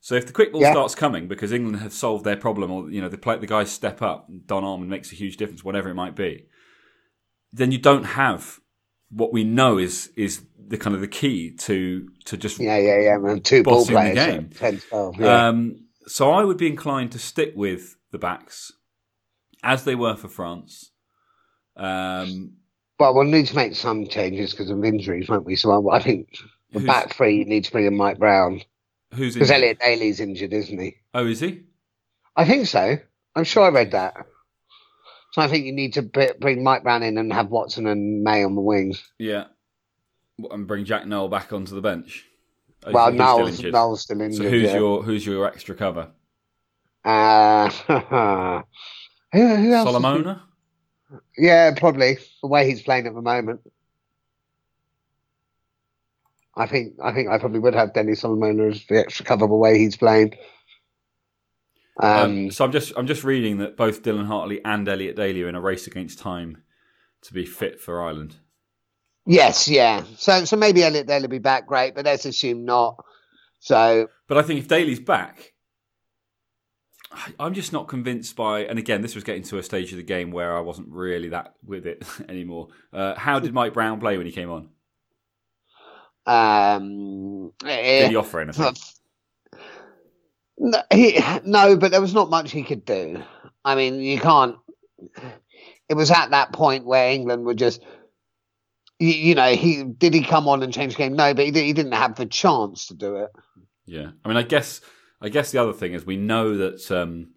[0.00, 0.72] So if the quick ball Yeah.
[0.72, 3.70] starts coming because England have solved their problem, or you know the play, the guys
[3.70, 6.46] step up, Don Armand makes a huge difference, whatever it might be,
[7.52, 8.60] then you don't have
[9.10, 13.00] what we know is is the kind of the key to to just yeah, yeah,
[13.00, 13.18] yeah.
[13.18, 13.40] Man.
[13.40, 14.50] Two ball Bossing the players, game.
[14.50, 15.48] 10, 12, yeah.
[15.48, 18.72] Um, so I would be inclined to stick with the backs
[19.62, 20.90] as they were for France.
[21.76, 22.54] Um,
[22.98, 25.56] But we'll need to make some changes because of injuries, won't we?
[25.56, 26.36] So I, I think
[26.72, 28.62] the back three you need to bring in Mike Brown
[29.14, 29.50] who's because?
[29.50, 30.96] Elliot Daly's injured, isn't he?
[31.14, 31.62] Oh, is he?
[32.36, 32.98] I think so.
[33.34, 34.26] I'm sure I read that.
[35.32, 38.42] So I think you need to bring Mike Brown in and have Watson and May
[38.42, 39.02] on the wings.
[39.18, 39.44] Yeah.
[40.50, 42.26] And bring Jack Nowell back onto the bench.
[42.84, 43.62] Oh, well, he's still Nowell's.
[43.62, 44.44] Nowell's still injured.
[44.44, 44.76] So who's yeah.
[44.76, 46.08] your who's your extra cover?
[47.04, 47.68] Uh,
[49.32, 49.88] who, who else?
[49.88, 50.42] Solomona?
[51.36, 53.60] Yeah, probably the way he's playing at the moment.
[56.56, 59.54] I think I think I probably would have Denny Solomona as the extra cover the
[59.54, 60.34] way he's playing.
[62.02, 65.42] Um, Um, so I'm just I'm just reading that both Dylan Hartley and Elliot Daly
[65.42, 66.62] are in a race against time
[67.22, 68.36] to be fit for Ireland.
[69.26, 70.04] yes, yeah.
[70.16, 73.04] So so maybe Elliot Daly will be back, great, but let's assume not.
[73.58, 75.52] So But I think if Daly's back,
[77.38, 78.60] I'm just not convinced by.
[78.64, 81.28] And again, this was getting to a stage of the game where I wasn't really
[81.30, 82.68] that with it anymore.
[82.92, 84.70] Uh, how did Mike Brown play when he came on?
[86.26, 88.74] um, Did eh, he offer anything?
[90.62, 93.22] No, he, no, but there was not much he could do.
[93.64, 94.56] I mean, you can't.
[95.88, 97.82] It was at that point where England were just,
[98.98, 101.16] you, you know, he did he come on and change the game?
[101.16, 103.30] No, but he, di- he didn't have the chance to do it.
[103.86, 104.82] Yeah, I mean, I guess
[105.22, 107.30] I guess the other thing is we know that um,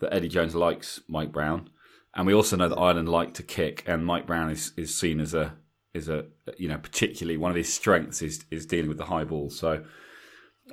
[0.00, 1.70] that Eddie Jones likes Mike Brown,
[2.14, 5.18] and we also know that Ireland like to kick, and Mike Brown is, is seen
[5.18, 5.56] as a
[5.94, 6.26] is a
[6.58, 9.48] you know particularly one of his strengths is is dealing with the high ball.
[9.48, 9.82] So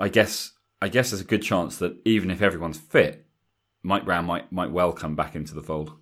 [0.01, 3.25] I guess I guess there's a good chance that even if everyone's fit,
[3.83, 5.93] Mike Brown might might well come back into the fold.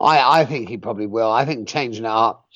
[0.00, 1.30] I, I think he probably will.
[1.30, 2.46] I think changing it up,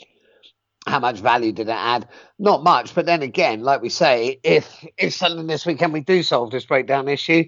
[0.87, 2.09] how much value did it add?
[2.39, 6.23] Not much, but then again, like we say, if if suddenly this weekend we do
[6.23, 7.45] solve this breakdown issue,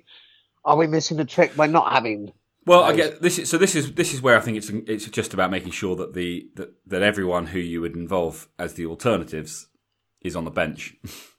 [0.65, 2.33] are we missing a trick by not having?
[2.67, 3.39] Well, I get this.
[3.39, 5.95] Is, so this is this is where I think it's it's just about making sure
[5.97, 9.69] that the that, that everyone who you would involve as the alternatives
[10.21, 10.97] is on the bench.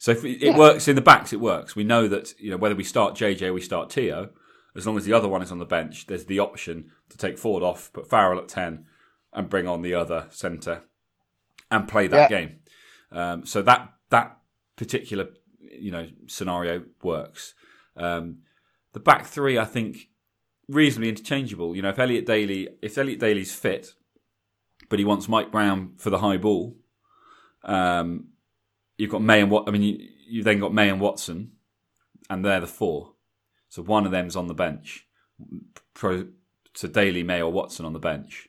[0.00, 0.56] so if it Yeah.
[0.58, 1.76] works in the backs, it works.
[1.76, 4.30] We know that you know whether we start JJ or we start Te'o,
[4.74, 7.38] as long as the other one is on the bench, there's the option to take
[7.38, 8.86] Ford off, put Farrell at ten,
[9.32, 10.82] and bring on the other centre,
[11.70, 12.38] and play that Yeah.
[12.40, 12.56] game.
[13.12, 14.38] Um, so that that
[14.76, 15.28] particular
[15.60, 17.54] you know scenario works.
[17.96, 18.38] Um,
[18.92, 20.08] the back three, I think,
[20.68, 21.76] reasonably interchangeable.
[21.76, 23.94] You know, if Elliot Daly, if Elliot Daly's fit,
[24.88, 26.76] but he wants Mike Brown for the high ball,
[27.64, 28.28] um,
[29.00, 29.66] you've got May and what?
[29.66, 31.52] I mean, you, you've then got May and Watson,
[32.28, 33.14] and they're the four.
[33.68, 35.06] So one of them's on the bench.
[35.94, 36.26] Pro,
[36.74, 38.48] so Daly, May, or Watson on the bench.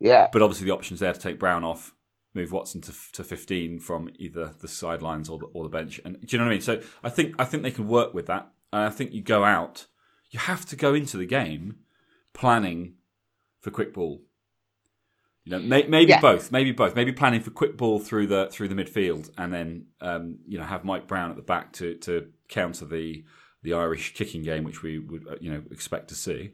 [0.00, 1.94] Yeah, But obviously, the option's there to take Brown off,
[2.34, 6.00] move Watson to to fifteen from either the sidelines or the or the bench.
[6.04, 6.60] And do you know what I mean?
[6.60, 8.50] So I think I think they can work with that.
[8.72, 9.86] And I think you go out.
[10.30, 11.76] You have to go into the game
[12.32, 12.94] planning
[13.60, 14.22] for quick ball.
[15.44, 16.20] You know, may, maybe Yeah.
[16.20, 19.86] both, maybe both, maybe planning for quick ball through the through the midfield, and then
[20.00, 23.24] um, you know have Mike Brown at the back to to counter the
[23.62, 26.52] the Irish kicking game, which we would uh, you know expect to see,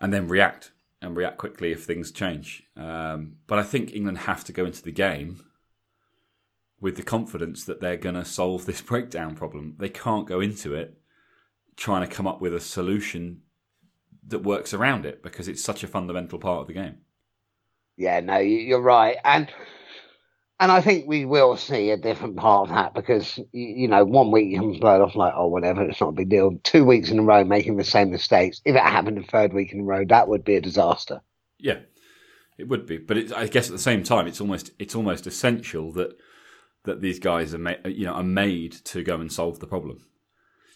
[0.00, 2.62] and then react and react quickly if things change.
[2.76, 5.44] Um, but I think England have to go into the game
[6.80, 9.74] with the confidence that they're going to solve this breakdown problem.
[9.78, 10.98] They can't go into it
[11.76, 13.40] trying to come up with a solution
[14.28, 16.98] that works around it because it's such a fundamental part of the game.
[18.02, 19.48] Yeah, no, you- you're right, and
[20.60, 24.30] and I think we will see a different part of that because you know one
[24.30, 26.58] week you can blow it off like oh whatever, it's not a big deal.
[26.62, 28.60] Two weeks in a row making the same mistakes.
[28.64, 31.20] If it happened a third week in a row, that would be a disaster.
[31.58, 31.80] Yeah,
[32.58, 35.26] it would be, but it, I guess at the same time, it's almost it's almost
[35.26, 36.16] essential that
[36.84, 40.06] that these guys are ma- you know are made to go and solve the problem.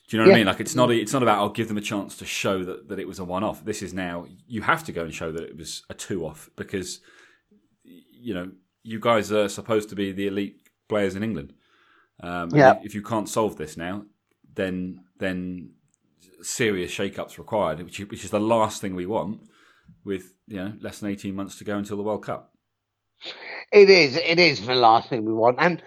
[0.09, 0.47] Do you know what I mean?
[0.47, 2.99] Like it's not it's not about I'll give them a chance to show that, that
[3.01, 3.65] it was a one off.
[3.65, 6.49] This is now you have to go and show that it was a two off
[6.57, 7.01] because
[8.27, 8.51] you know
[8.83, 10.57] you guys are supposed to be the elite
[10.89, 11.53] players in England.
[12.21, 12.75] Um, Yeah.
[12.83, 14.05] If you can't solve this now,
[14.55, 15.71] then then
[16.43, 19.41] serious shake-ups required, which which is the last thing we want.
[20.05, 22.43] With you know less than eighteen months to go until the World Cup.
[23.73, 24.17] It is.
[24.17, 25.57] It is the last thing we want.
[25.59, 25.83] And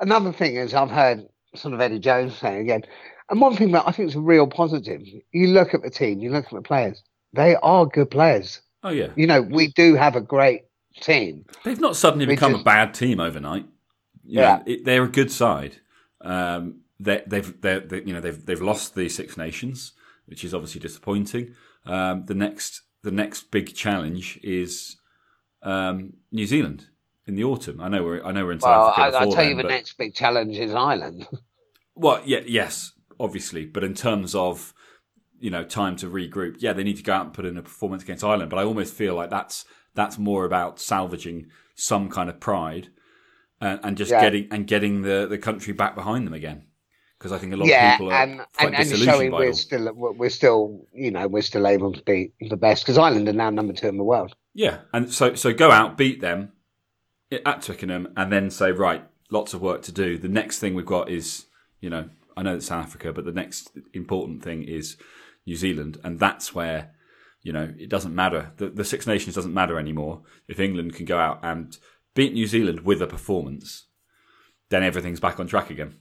[0.00, 2.82] another thing is, I've heard sort of Eddie Jones saying again,
[3.28, 5.02] and one thing that I think is a real positive.
[5.32, 7.02] You look at the team, you look at the players.
[7.32, 8.60] They are good players.
[8.82, 10.62] Oh yeah, You know, we do have a great
[11.00, 11.44] team.
[11.64, 13.66] They've not suddenly We become a bad team overnight.
[14.24, 14.56] You Yeah.
[14.56, 15.76] know, it, they're a good side.
[16.20, 19.92] Um, they, they've, they're, they, you know, they've they've lost the Six Nations,
[20.26, 21.54] which is obviously disappointing.
[21.84, 24.96] Um, the next the next big challenge is
[25.62, 26.86] um, New Zealand
[27.26, 27.80] in the autumn.
[27.80, 29.50] I know we're I know we're in Well, South I, Africa I'll before tell then,
[29.50, 31.26] you, the next big challenge is Ireland.
[31.94, 34.72] well, yeah, yes, obviously, but in terms of
[35.40, 37.62] you know time to regroup, yeah, they need to go out and put in a
[37.62, 38.50] performance against Ireland.
[38.50, 42.88] But I almost feel like that's that's more about salvaging some kind of pride
[43.60, 44.20] and, and just Yeah.
[44.20, 46.66] getting and getting the, the country back behind them again.
[47.18, 49.48] Because I think a lot yeah, of people are and quite and, and showing we're
[49.48, 49.52] all.
[49.54, 53.28] still we're we're still you know we're still able to beat the best because Ireland
[53.28, 54.34] are now number two in the world.
[54.54, 56.52] Yeah, and so so go out, beat them
[57.46, 60.18] at Twickenham, and then say right, lots of work to do.
[60.18, 61.46] The next thing we've got is
[61.80, 64.96] you know I know it's South Africa, but the next important thing is
[65.46, 66.90] New Zealand, and that's where
[67.42, 68.52] you know it doesn't matter.
[68.56, 71.76] The, the Six Nations doesn't matter anymore if England can go out and
[72.14, 73.86] beat New Zealand with a performance.
[74.68, 75.96] Then everything's back on track again,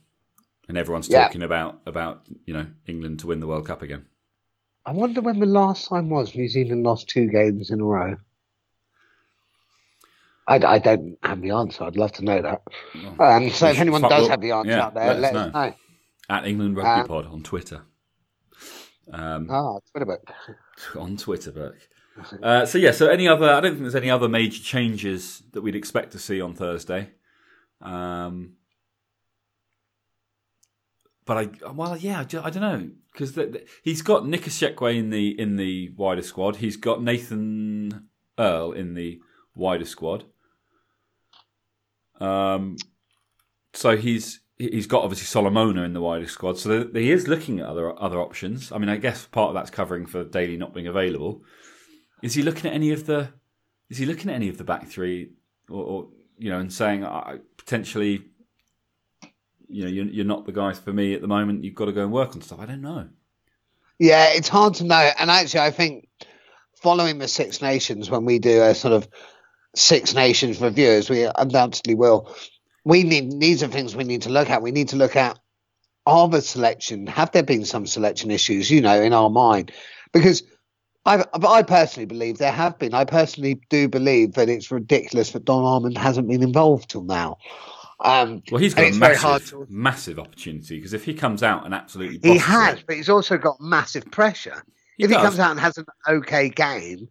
[0.67, 1.23] and everyone's Yeah.
[1.23, 4.06] talking about about you know England to win the World Cup again.
[4.86, 8.17] I wonder when the last time was New Zealand lost two games in a row.
[10.47, 11.84] I, I don't have the answer.
[11.84, 12.62] I'd love to know that.
[13.19, 15.36] Um, so if anyone does well, have the answer yeah, out there, let us let,
[15.36, 15.65] us know.
[15.67, 15.73] know.
[16.30, 17.84] At England Rugby Um, Pod on Twitter.
[19.11, 20.31] Um, Ah, Twitter book.
[20.95, 21.87] on Twitter, Burke.
[22.43, 23.49] Uh, so yeah, so any other?
[23.49, 27.11] I don't think there's any other major changes that we'd expect to see on Thursday.
[27.81, 28.53] Um,
[31.25, 33.37] but I, well, yeah, I, I don't know because
[33.83, 36.57] he's got Nick Isiekwe in the in the wider squad.
[36.57, 39.21] He's got Nathan Earle in the
[39.55, 40.25] wider squad.
[42.19, 42.75] Um,
[43.73, 46.57] so he's he's got obviously Solomona in the wider squad.
[46.57, 48.71] So he is looking at other other options.
[48.71, 51.43] I mean, I guess part of that's covering for Daly not being available.
[52.21, 53.29] Is he looking at any of the?
[53.89, 55.31] Is he looking at any of the back three,
[55.69, 58.23] or, or you know, and saying I potentially,
[59.67, 61.63] you know, you're, you're not the guys for me at the moment.
[61.63, 62.59] You've got to go and work on stuff.
[62.59, 63.09] I don't know.
[63.99, 65.09] Yeah, it's hard to know.
[65.19, 66.07] And actually, I think
[66.81, 69.07] following the Six Nations, when we do a sort of
[69.75, 72.35] Six Nations review, as we undoubtedly will,
[72.83, 74.61] we need these are things we need to look at.
[74.61, 75.39] We need to look at
[76.05, 79.71] are the selection have there been some selection issues, you know, in our mind?
[80.13, 80.43] Because
[81.05, 82.93] I, I personally believe there have been.
[82.93, 87.37] I personally do believe that it's ridiculous that Don Armand hasn't been involved till now.
[88.03, 91.13] Um, Well, he's got a it's very hard massive, to- massive opportunity because if he
[91.13, 94.63] comes out and absolutely he has, it, but he's also got massive pressure.
[94.97, 97.07] he if he comes out and has an okay game,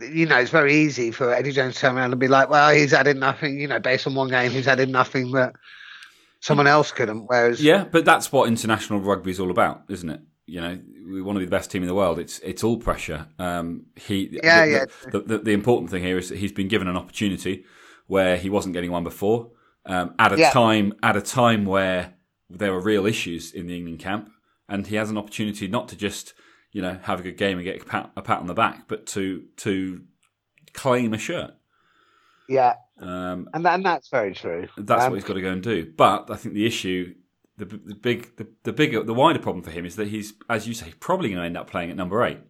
[0.00, 2.74] you know, it's very easy for Eddie Jones to turn around and be like, well,
[2.74, 5.54] he's added nothing, you know, based on one game, he's added nothing that
[6.40, 7.26] someone else couldn't.
[7.26, 10.20] Whereas, Yeah, but that's what international rugby is all about, isn't it?
[10.46, 12.18] You know, we want to be the best team in the world.
[12.18, 13.26] It's it's all pressure.
[13.38, 14.84] Um, he, Yeah, the, yeah.
[15.10, 17.64] The, the, the important thing here is that he's been given an opportunity
[18.06, 19.50] where he wasn't getting one before.
[19.84, 20.50] Um, at a Yeah.
[20.50, 22.14] time at a time where
[22.48, 24.30] there were real issues in the England camp,
[24.68, 26.34] and he has an opportunity not to just
[26.76, 28.86] you know have a good game and get a pat, a pat on the back,
[28.88, 30.02] but to to
[30.74, 31.52] claim a shirt.
[32.48, 34.68] yeah, Um, and, and that's very true.
[34.76, 35.92] that's Um, what he's got to go and do.
[35.96, 37.14] But I think the issue,
[37.56, 40.68] the, the big, the, the bigger, the wider problem for him is that he's, as
[40.68, 42.40] you say, probably going to end up playing at number eight,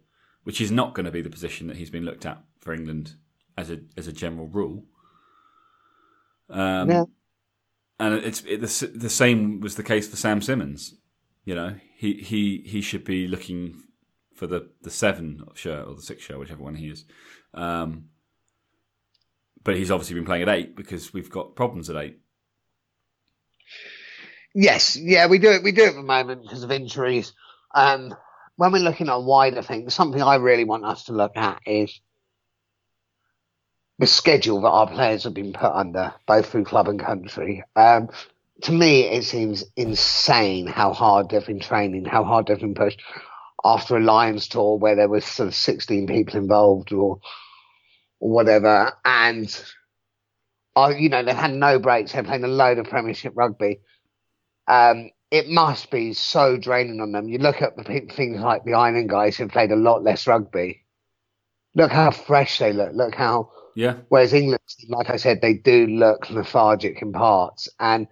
[0.43, 3.15] which is not going to be the position that he's been looked at for England
[3.57, 4.85] as a as a general rule.
[6.49, 6.87] Um.
[7.99, 10.95] And it's it, the the same was the case for Sam Simmonds.
[11.45, 13.81] You know, he he he should be looking
[14.37, 17.05] for the the seven shirt or the six shirt, whichever one he is.
[17.53, 18.05] Um,
[19.63, 22.19] but he's obviously been playing at eight because we've got problems at eight.
[24.53, 25.63] Yes, yeah, we do it.
[25.63, 27.33] We do it at the moment because of injuries.
[27.73, 28.15] Um,
[28.55, 31.99] when we're looking at wider things, something I really want us to look at is
[33.99, 37.63] the schedule that our players have been put under, both through club and country.
[37.75, 38.09] Um,
[38.63, 43.01] to me, it seems insane how hard they've been training, how hard they've been pushed
[43.67, 47.19] after a Lions tour where there was sort of 16 people involved or,
[48.19, 48.93] or whatever.
[49.03, 49.63] And,
[50.75, 52.13] uh, you know, they've had no breaks.
[52.13, 53.81] They're playing a load of Premiership rugby.
[54.67, 57.27] Um, it must be so draining on them.
[57.27, 60.85] You look at the things like the Ireland guys who played a lot less rugby.
[61.75, 62.93] Look how fresh they look.
[62.93, 63.97] Look how yeah.
[64.09, 64.59] Whereas England,
[64.89, 67.69] like I said, they do look lethargic in parts.
[67.79, 68.07] And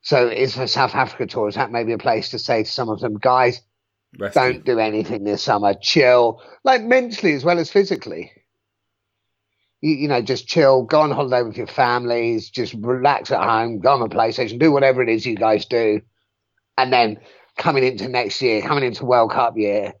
[0.00, 2.88] so is the South Africa tour, is that maybe a place to say to some
[2.88, 3.60] of them, guys,
[4.18, 4.42] Resting.
[4.42, 8.32] don't do anything this summer, chill, like mentally as well as physically.
[9.80, 13.78] You, you, know, just chill, go on holiday with your families, just relax at home,
[13.78, 16.00] go on the PlayStation, do whatever it is you guys do.
[16.76, 17.18] And then
[17.56, 19.92] coming into next year, coming into World Cup year,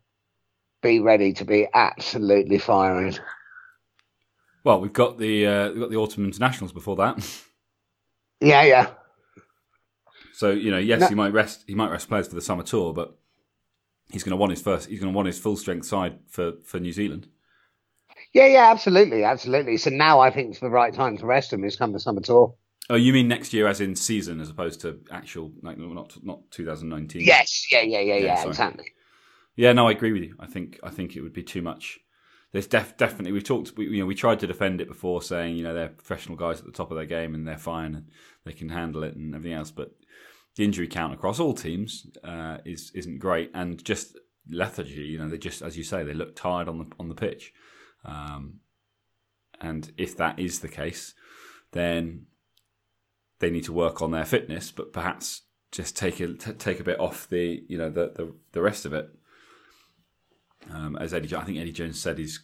[0.82, 3.16] be ready to be absolutely firing.
[4.64, 7.44] Well, we've got the uh, we've got the autumn internationals before that.
[8.40, 8.90] Yeah, yeah.
[10.32, 11.08] So you know, yes, no.
[11.08, 11.64] he might rest.
[11.66, 13.18] You might rest players for the summer tour, but
[14.12, 14.88] he's going to want his first.
[14.88, 17.28] He's going to want his full strength side for for New Zealand.
[18.32, 19.76] Yeah, yeah, absolutely, absolutely.
[19.76, 21.64] So now I think it's the right time to rest him.
[21.64, 22.54] Is come the summer tour.
[22.90, 26.50] Oh, you mean next year, as in season, as opposed to actual, like not not
[26.50, 27.22] 2019?
[27.22, 28.86] Yes, yeah, yeah, yeah, yeah, yeah exactly.
[29.56, 30.36] Yeah, no, I agree with you.
[30.38, 32.00] I think I think it would be too much
[32.52, 35.56] there's def- definitely we've talked we, you know we tried to defend it before saying
[35.56, 38.06] you know they're professional guys at the top of their game and they're fine and
[38.44, 39.92] they can handle it and everything else but
[40.56, 44.18] the injury count across all teams uh, is isn't great and just
[44.50, 47.14] lethargy you know they just as you say they look tired on the on the
[47.14, 47.52] pitch
[48.04, 48.54] um,
[49.60, 51.14] and if that is the case
[51.72, 52.26] then
[53.40, 56.84] they need to work on their fitness but perhaps just take a t- take a
[56.84, 59.10] bit off the you know the the, the rest of it
[60.72, 62.40] um, as Eddie, I think Eddie Jones said he's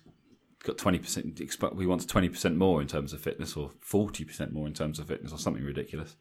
[0.63, 1.39] got twenty percent.
[1.39, 4.99] He wants twenty percent more in terms of fitness, or forty percent more in terms
[4.99, 6.17] of fitness, or something ridiculous.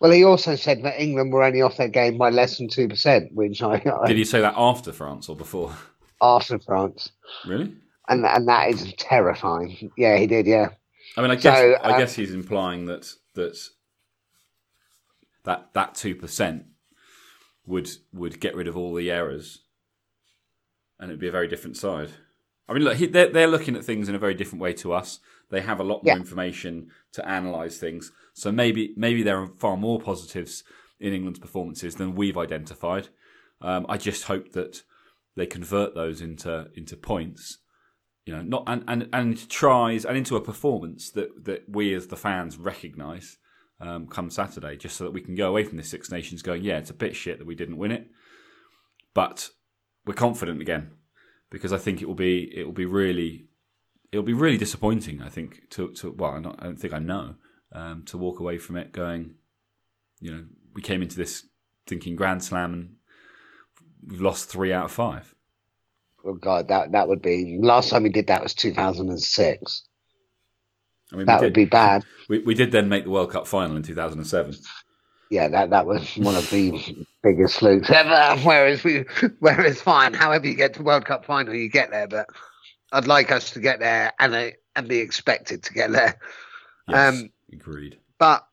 [0.00, 2.88] Well, he also said that England were only off their game by less than two
[2.88, 4.16] percent, which I, I did.
[4.16, 5.74] He say that after France or before?
[6.20, 7.10] After France,
[7.46, 7.74] really?
[8.08, 9.90] And and that is terrifying.
[9.96, 10.46] Yeah, he did.
[10.46, 10.68] Yeah.
[11.16, 13.58] I mean, I guess so, I uh, guess he's implying that that
[15.44, 16.66] that that two percent
[17.66, 19.60] would would get rid of all the errors
[20.98, 22.10] and it'd be a very different side.
[22.68, 25.20] I mean, look, they're, they're looking at things in a very different way to us.
[25.50, 26.16] They have a lot more yeah.
[26.16, 28.12] information to analyse things.
[28.34, 30.62] So maybe maybe there are far more positives
[31.00, 33.08] in England's performances than we've identified.
[33.60, 34.82] Um, I just hope that
[35.36, 37.58] they convert those into into points,
[38.26, 42.08] you know, not and, and, and tries and into a performance that, that we as
[42.08, 43.38] the fans recognise
[43.80, 46.62] um, come Saturday, just so that we can go away from this Six Nations going,
[46.62, 48.08] yeah, it's a bit shit that we didn't win it,
[49.14, 49.50] but
[50.04, 50.90] we're confident again
[51.50, 53.47] because I think it will be it will be really
[54.12, 55.22] it'll be really disappointing.
[55.22, 57.34] I think to to well, I don't, I don't think I know
[57.72, 59.34] um, to walk away from it going,
[60.20, 60.44] you know,
[60.74, 61.46] we came into this
[61.86, 62.96] thinking Grand Slam and
[64.06, 65.34] we've lost three out of five.
[66.24, 69.20] Oh God, that that would be last time we did that was two thousand and
[69.20, 69.84] six.
[71.12, 72.04] I mean, that would be bad.
[72.28, 74.54] We we did then make the World Cup final in two thousand and seven
[75.30, 78.40] yeah, that that was one of the biggest flukes ever.
[78.44, 79.04] Whereas we,
[79.40, 82.08] whereas fine, however you get to World Cup final, you get there.
[82.08, 82.26] But
[82.92, 86.18] I'd like us to get there and uh, and be expected to get there.
[86.88, 87.98] Yes, um, agreed.
[88.18, 88.46] But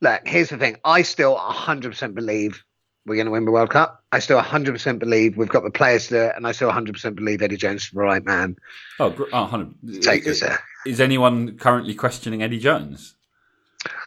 [0.00, 2.64] look, here's the thing: I still 100 percent believe
[3.06, 4.04] we're going to win the World Cup.
[4.12, 7.16] I still 100 percent believe we've got the players to, and I still 100 percent
[7.16, 8.56] believe Eddie Jones is the right man.
[9.00, 10.02] Oh, oh 100.
[10.02, 10.60] Take is, us there.
[10.86, 13.14] Is anyone currently questioning Eddie Jones?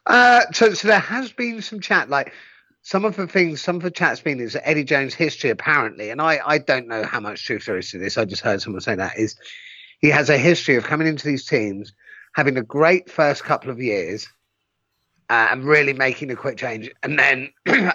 [0.06, 2.34] Uh, so, so there has been some chat, like
[2.82, 6.22] some of the things, some of the chat's been is Eddie Jones' history apparently, and
[6.22, 8.18] I, I don't know how much truth there is to this.
[8.18, 9.36] I just heard someone say that is
[10.00, 11.94] he has a history of coming into these teams,
[12.34, 14.28] having a great first couple of years,
[15.30, 17.50] uh, and really making a quick change, and then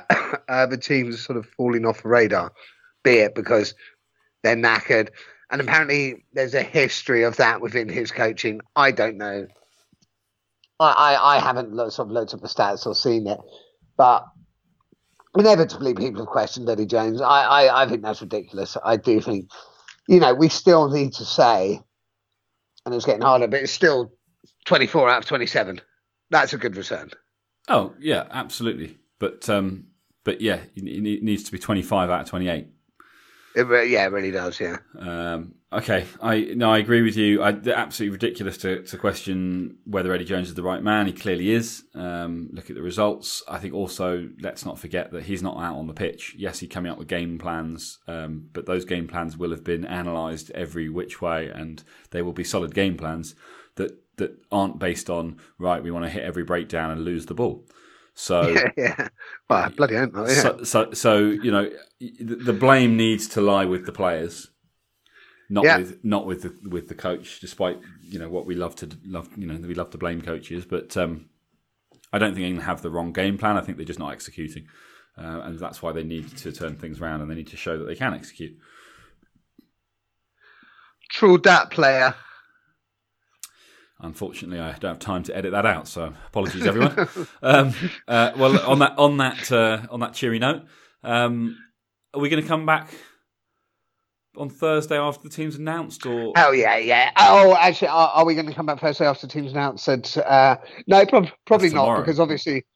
[0.49, 2.53] uh, the teams sort of falling off the radar,
[3.03, 3.75] be it because
[4.43, 5.09] they're knackered.
[5.51, 8.61] And apparently, there's a history of that within his coaching.
[8.75, 9.47] I don't know
[10.79, 13.41] I, I, haven't looked, sort of looked at the stats or seen it,
[13.97, 14.27] but
[15.37, 17.21] inevitably people have questioned Eddie Jones.
[17.21, 18.77] I, I, I think that's ridiculous.
[18.85, 19.51] I do think,
[20.09, 21.81] you know, we still need to say,
[22.85, 24.13] and it's getting harder, but it's still
[24.65, 25.81] 24 out of 27.
[26.31, 27.11] That's a good return.
[27.69, 28.99] Oh, yeah, absolutely.
[29.19, 29.87] But, um,
[30.25, 32.69] but yeah, it needs to be 25 out of 28.
[33.57, 34.61] It, yeah, it really does.
[34.61, 34.77] Yeah.
[34.99, 37.43] Um, okay, I no, I agree with you.
[37.43, 41.07] I, absolutely ridiculous to, to question whether Eddie Jones is the right man.
[41.07, 41.85] He clearly is.
[41.95, 43.43] Um, look at the results.
[43.49, 46.35] I think also let's not forget that he's not out on the pitch.
[46.37, 49.87] Yes, he's coming up with game plans, um, but those game plans will have been
[49.87, 53.35] analysed every which way, and they will be solid game plans
[53.77, 55.83] that that aren't based on right.
[55.83, 57.65] We want to hit every breakdown and lose the ball.
[58.19, 59.09] So yeah, yeah.
[59.49, 60.27] Well, bloody hell, yeah.
[60.27, 64.49] So, so, so, you know, the blame needs to lie with the players,
[65.51, 65.77] not yeah.
[65.77, 67.41] with not with the with the coach.
[67.41, 70.65] Despite you know what we love to love, you know, we love to blame coaches,
[70.65, 71.29] but um,
[72.11, 73.59] I don't think England have the wrong game plan.
[73.59, 74.67] I think they're just not executing.
[75.19, 77.79] uh, and that's why they need to turn things around and they need to show
[77.79, 78.57] that they can execute.
[81.11, 82.15] True that, player.
[84.01, 87.09] Unfortunately, I don't have time to edit that out, so apologies, everyone.
[87.43, 87.73] um,
[88.07, 90.65] uh, well, on that on that uh, on that cheery note,
[91.03, 91.57] um,
[92.13, 92.91] are we going to come back
[94.37, 97.11] on Thursday after the team's announced, or Oh yeah, yeah.
[97.17, 99.89] Oh, actually, are, are we going to come back Thursday after the team's announced?
[99.89, 102.67] Uh, no, prob- probably not because obviously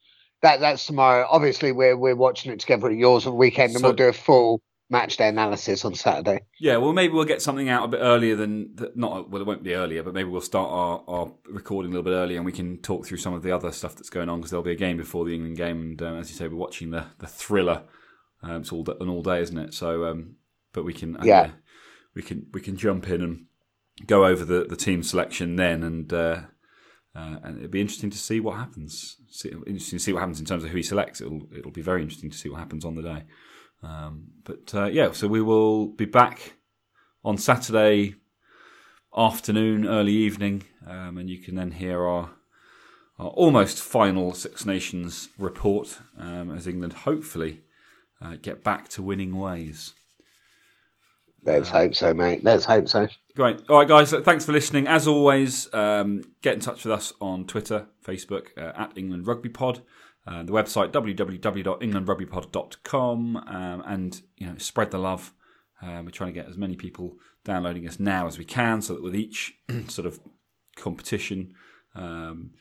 [0.40, 1.26] that that's tomorrow.
[1.30, 4.08] Obviously, we're we're watching it together at yours on the weekend, and So- we'll do
[4.08, 6.40] a full match day analysis on Saturday.
[6.58, 6.76] yeah?
[6.76, 9.30] Well, maybe we'll get something out a bit earlier than not.
[9.30, 12.16] Well, it won't be earlier, but maybe we'll start our, our recording a little bit
[12.16, 14.50] earlier, and we can talk through some of the other stuff that's going on because
[14.50, 16.90] there'll be a game before the England game, and um, as you say, we're watching
[16.90, 17.84] the the thriller.
[18.42, 19.74] Um, it's all an all day, isn't it?
[19.74, 20.36] So, um,
[20.72, 21.50] but we can uh, Yeah.
[22.14, 23.46] we can we can jump in and
[24.06, 26.40] go over the, the team selection then, and uh,
[27.14, 29.16] uh, and it'll be interesting to see what happens.
[29.30, 31.20] See, interesting to see what happens in terms of who he selects.
[31.20, 33.24] It'll it'll be very interesting to see what happens on the day.
[33.82, 36.54] Um, but uh, yeah, so we will be back
[37.24, 38.14] on Saturday
[39.16, 42.30] afternoon, early evening, um, and you can then hear our.
[43.18, 47.60] Our almost final Six Nations report um, as England hopefully
[48.18, 49.92] uh, get back to winning ways.
[51.44, 52.44] Let's hope so, mate.
[52.44, 53.08] Let's hope so.
[53.36, 53.60] Great.
[53.68, 54.10] All right, guys.
[54.10, 54.86] Thanks for listening.
[54.86, 59.48] As always, um, get in touch with us on Twitter, Facebook, uh, at England Rugby
[59.48, 59.82] Pod,
[60.30, 65.34] uh, the website www.englandrugbypod.com, um, and you know spread the love.
[65.82, 68.94] Um, we're trying to get as many people downloading us now as we can, so
[68.94, 69.54] that with each
[69.88, 70.20] sort of
[70.76, 71.54] competition,
[71.96, 72.52] um,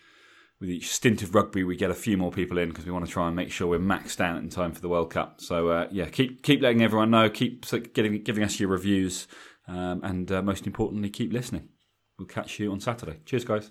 [0.59, 3.05] with each stint of rugby, we get a few more people in because we want
[3.05, 5.39] to try and make sure we're maxed out in time for the World Cup.
[5.39, 7.29] So uh, yeah, keep keep letting everyone know.
[7.29, 9.27] Keep getting giving us your reviews,
[9.67, 11.69] um, and uh, most importantly, keep listening.
[12.17, 13.19] We'll catch you on Saturday.
[13.25, 13.69] Cheers, guys.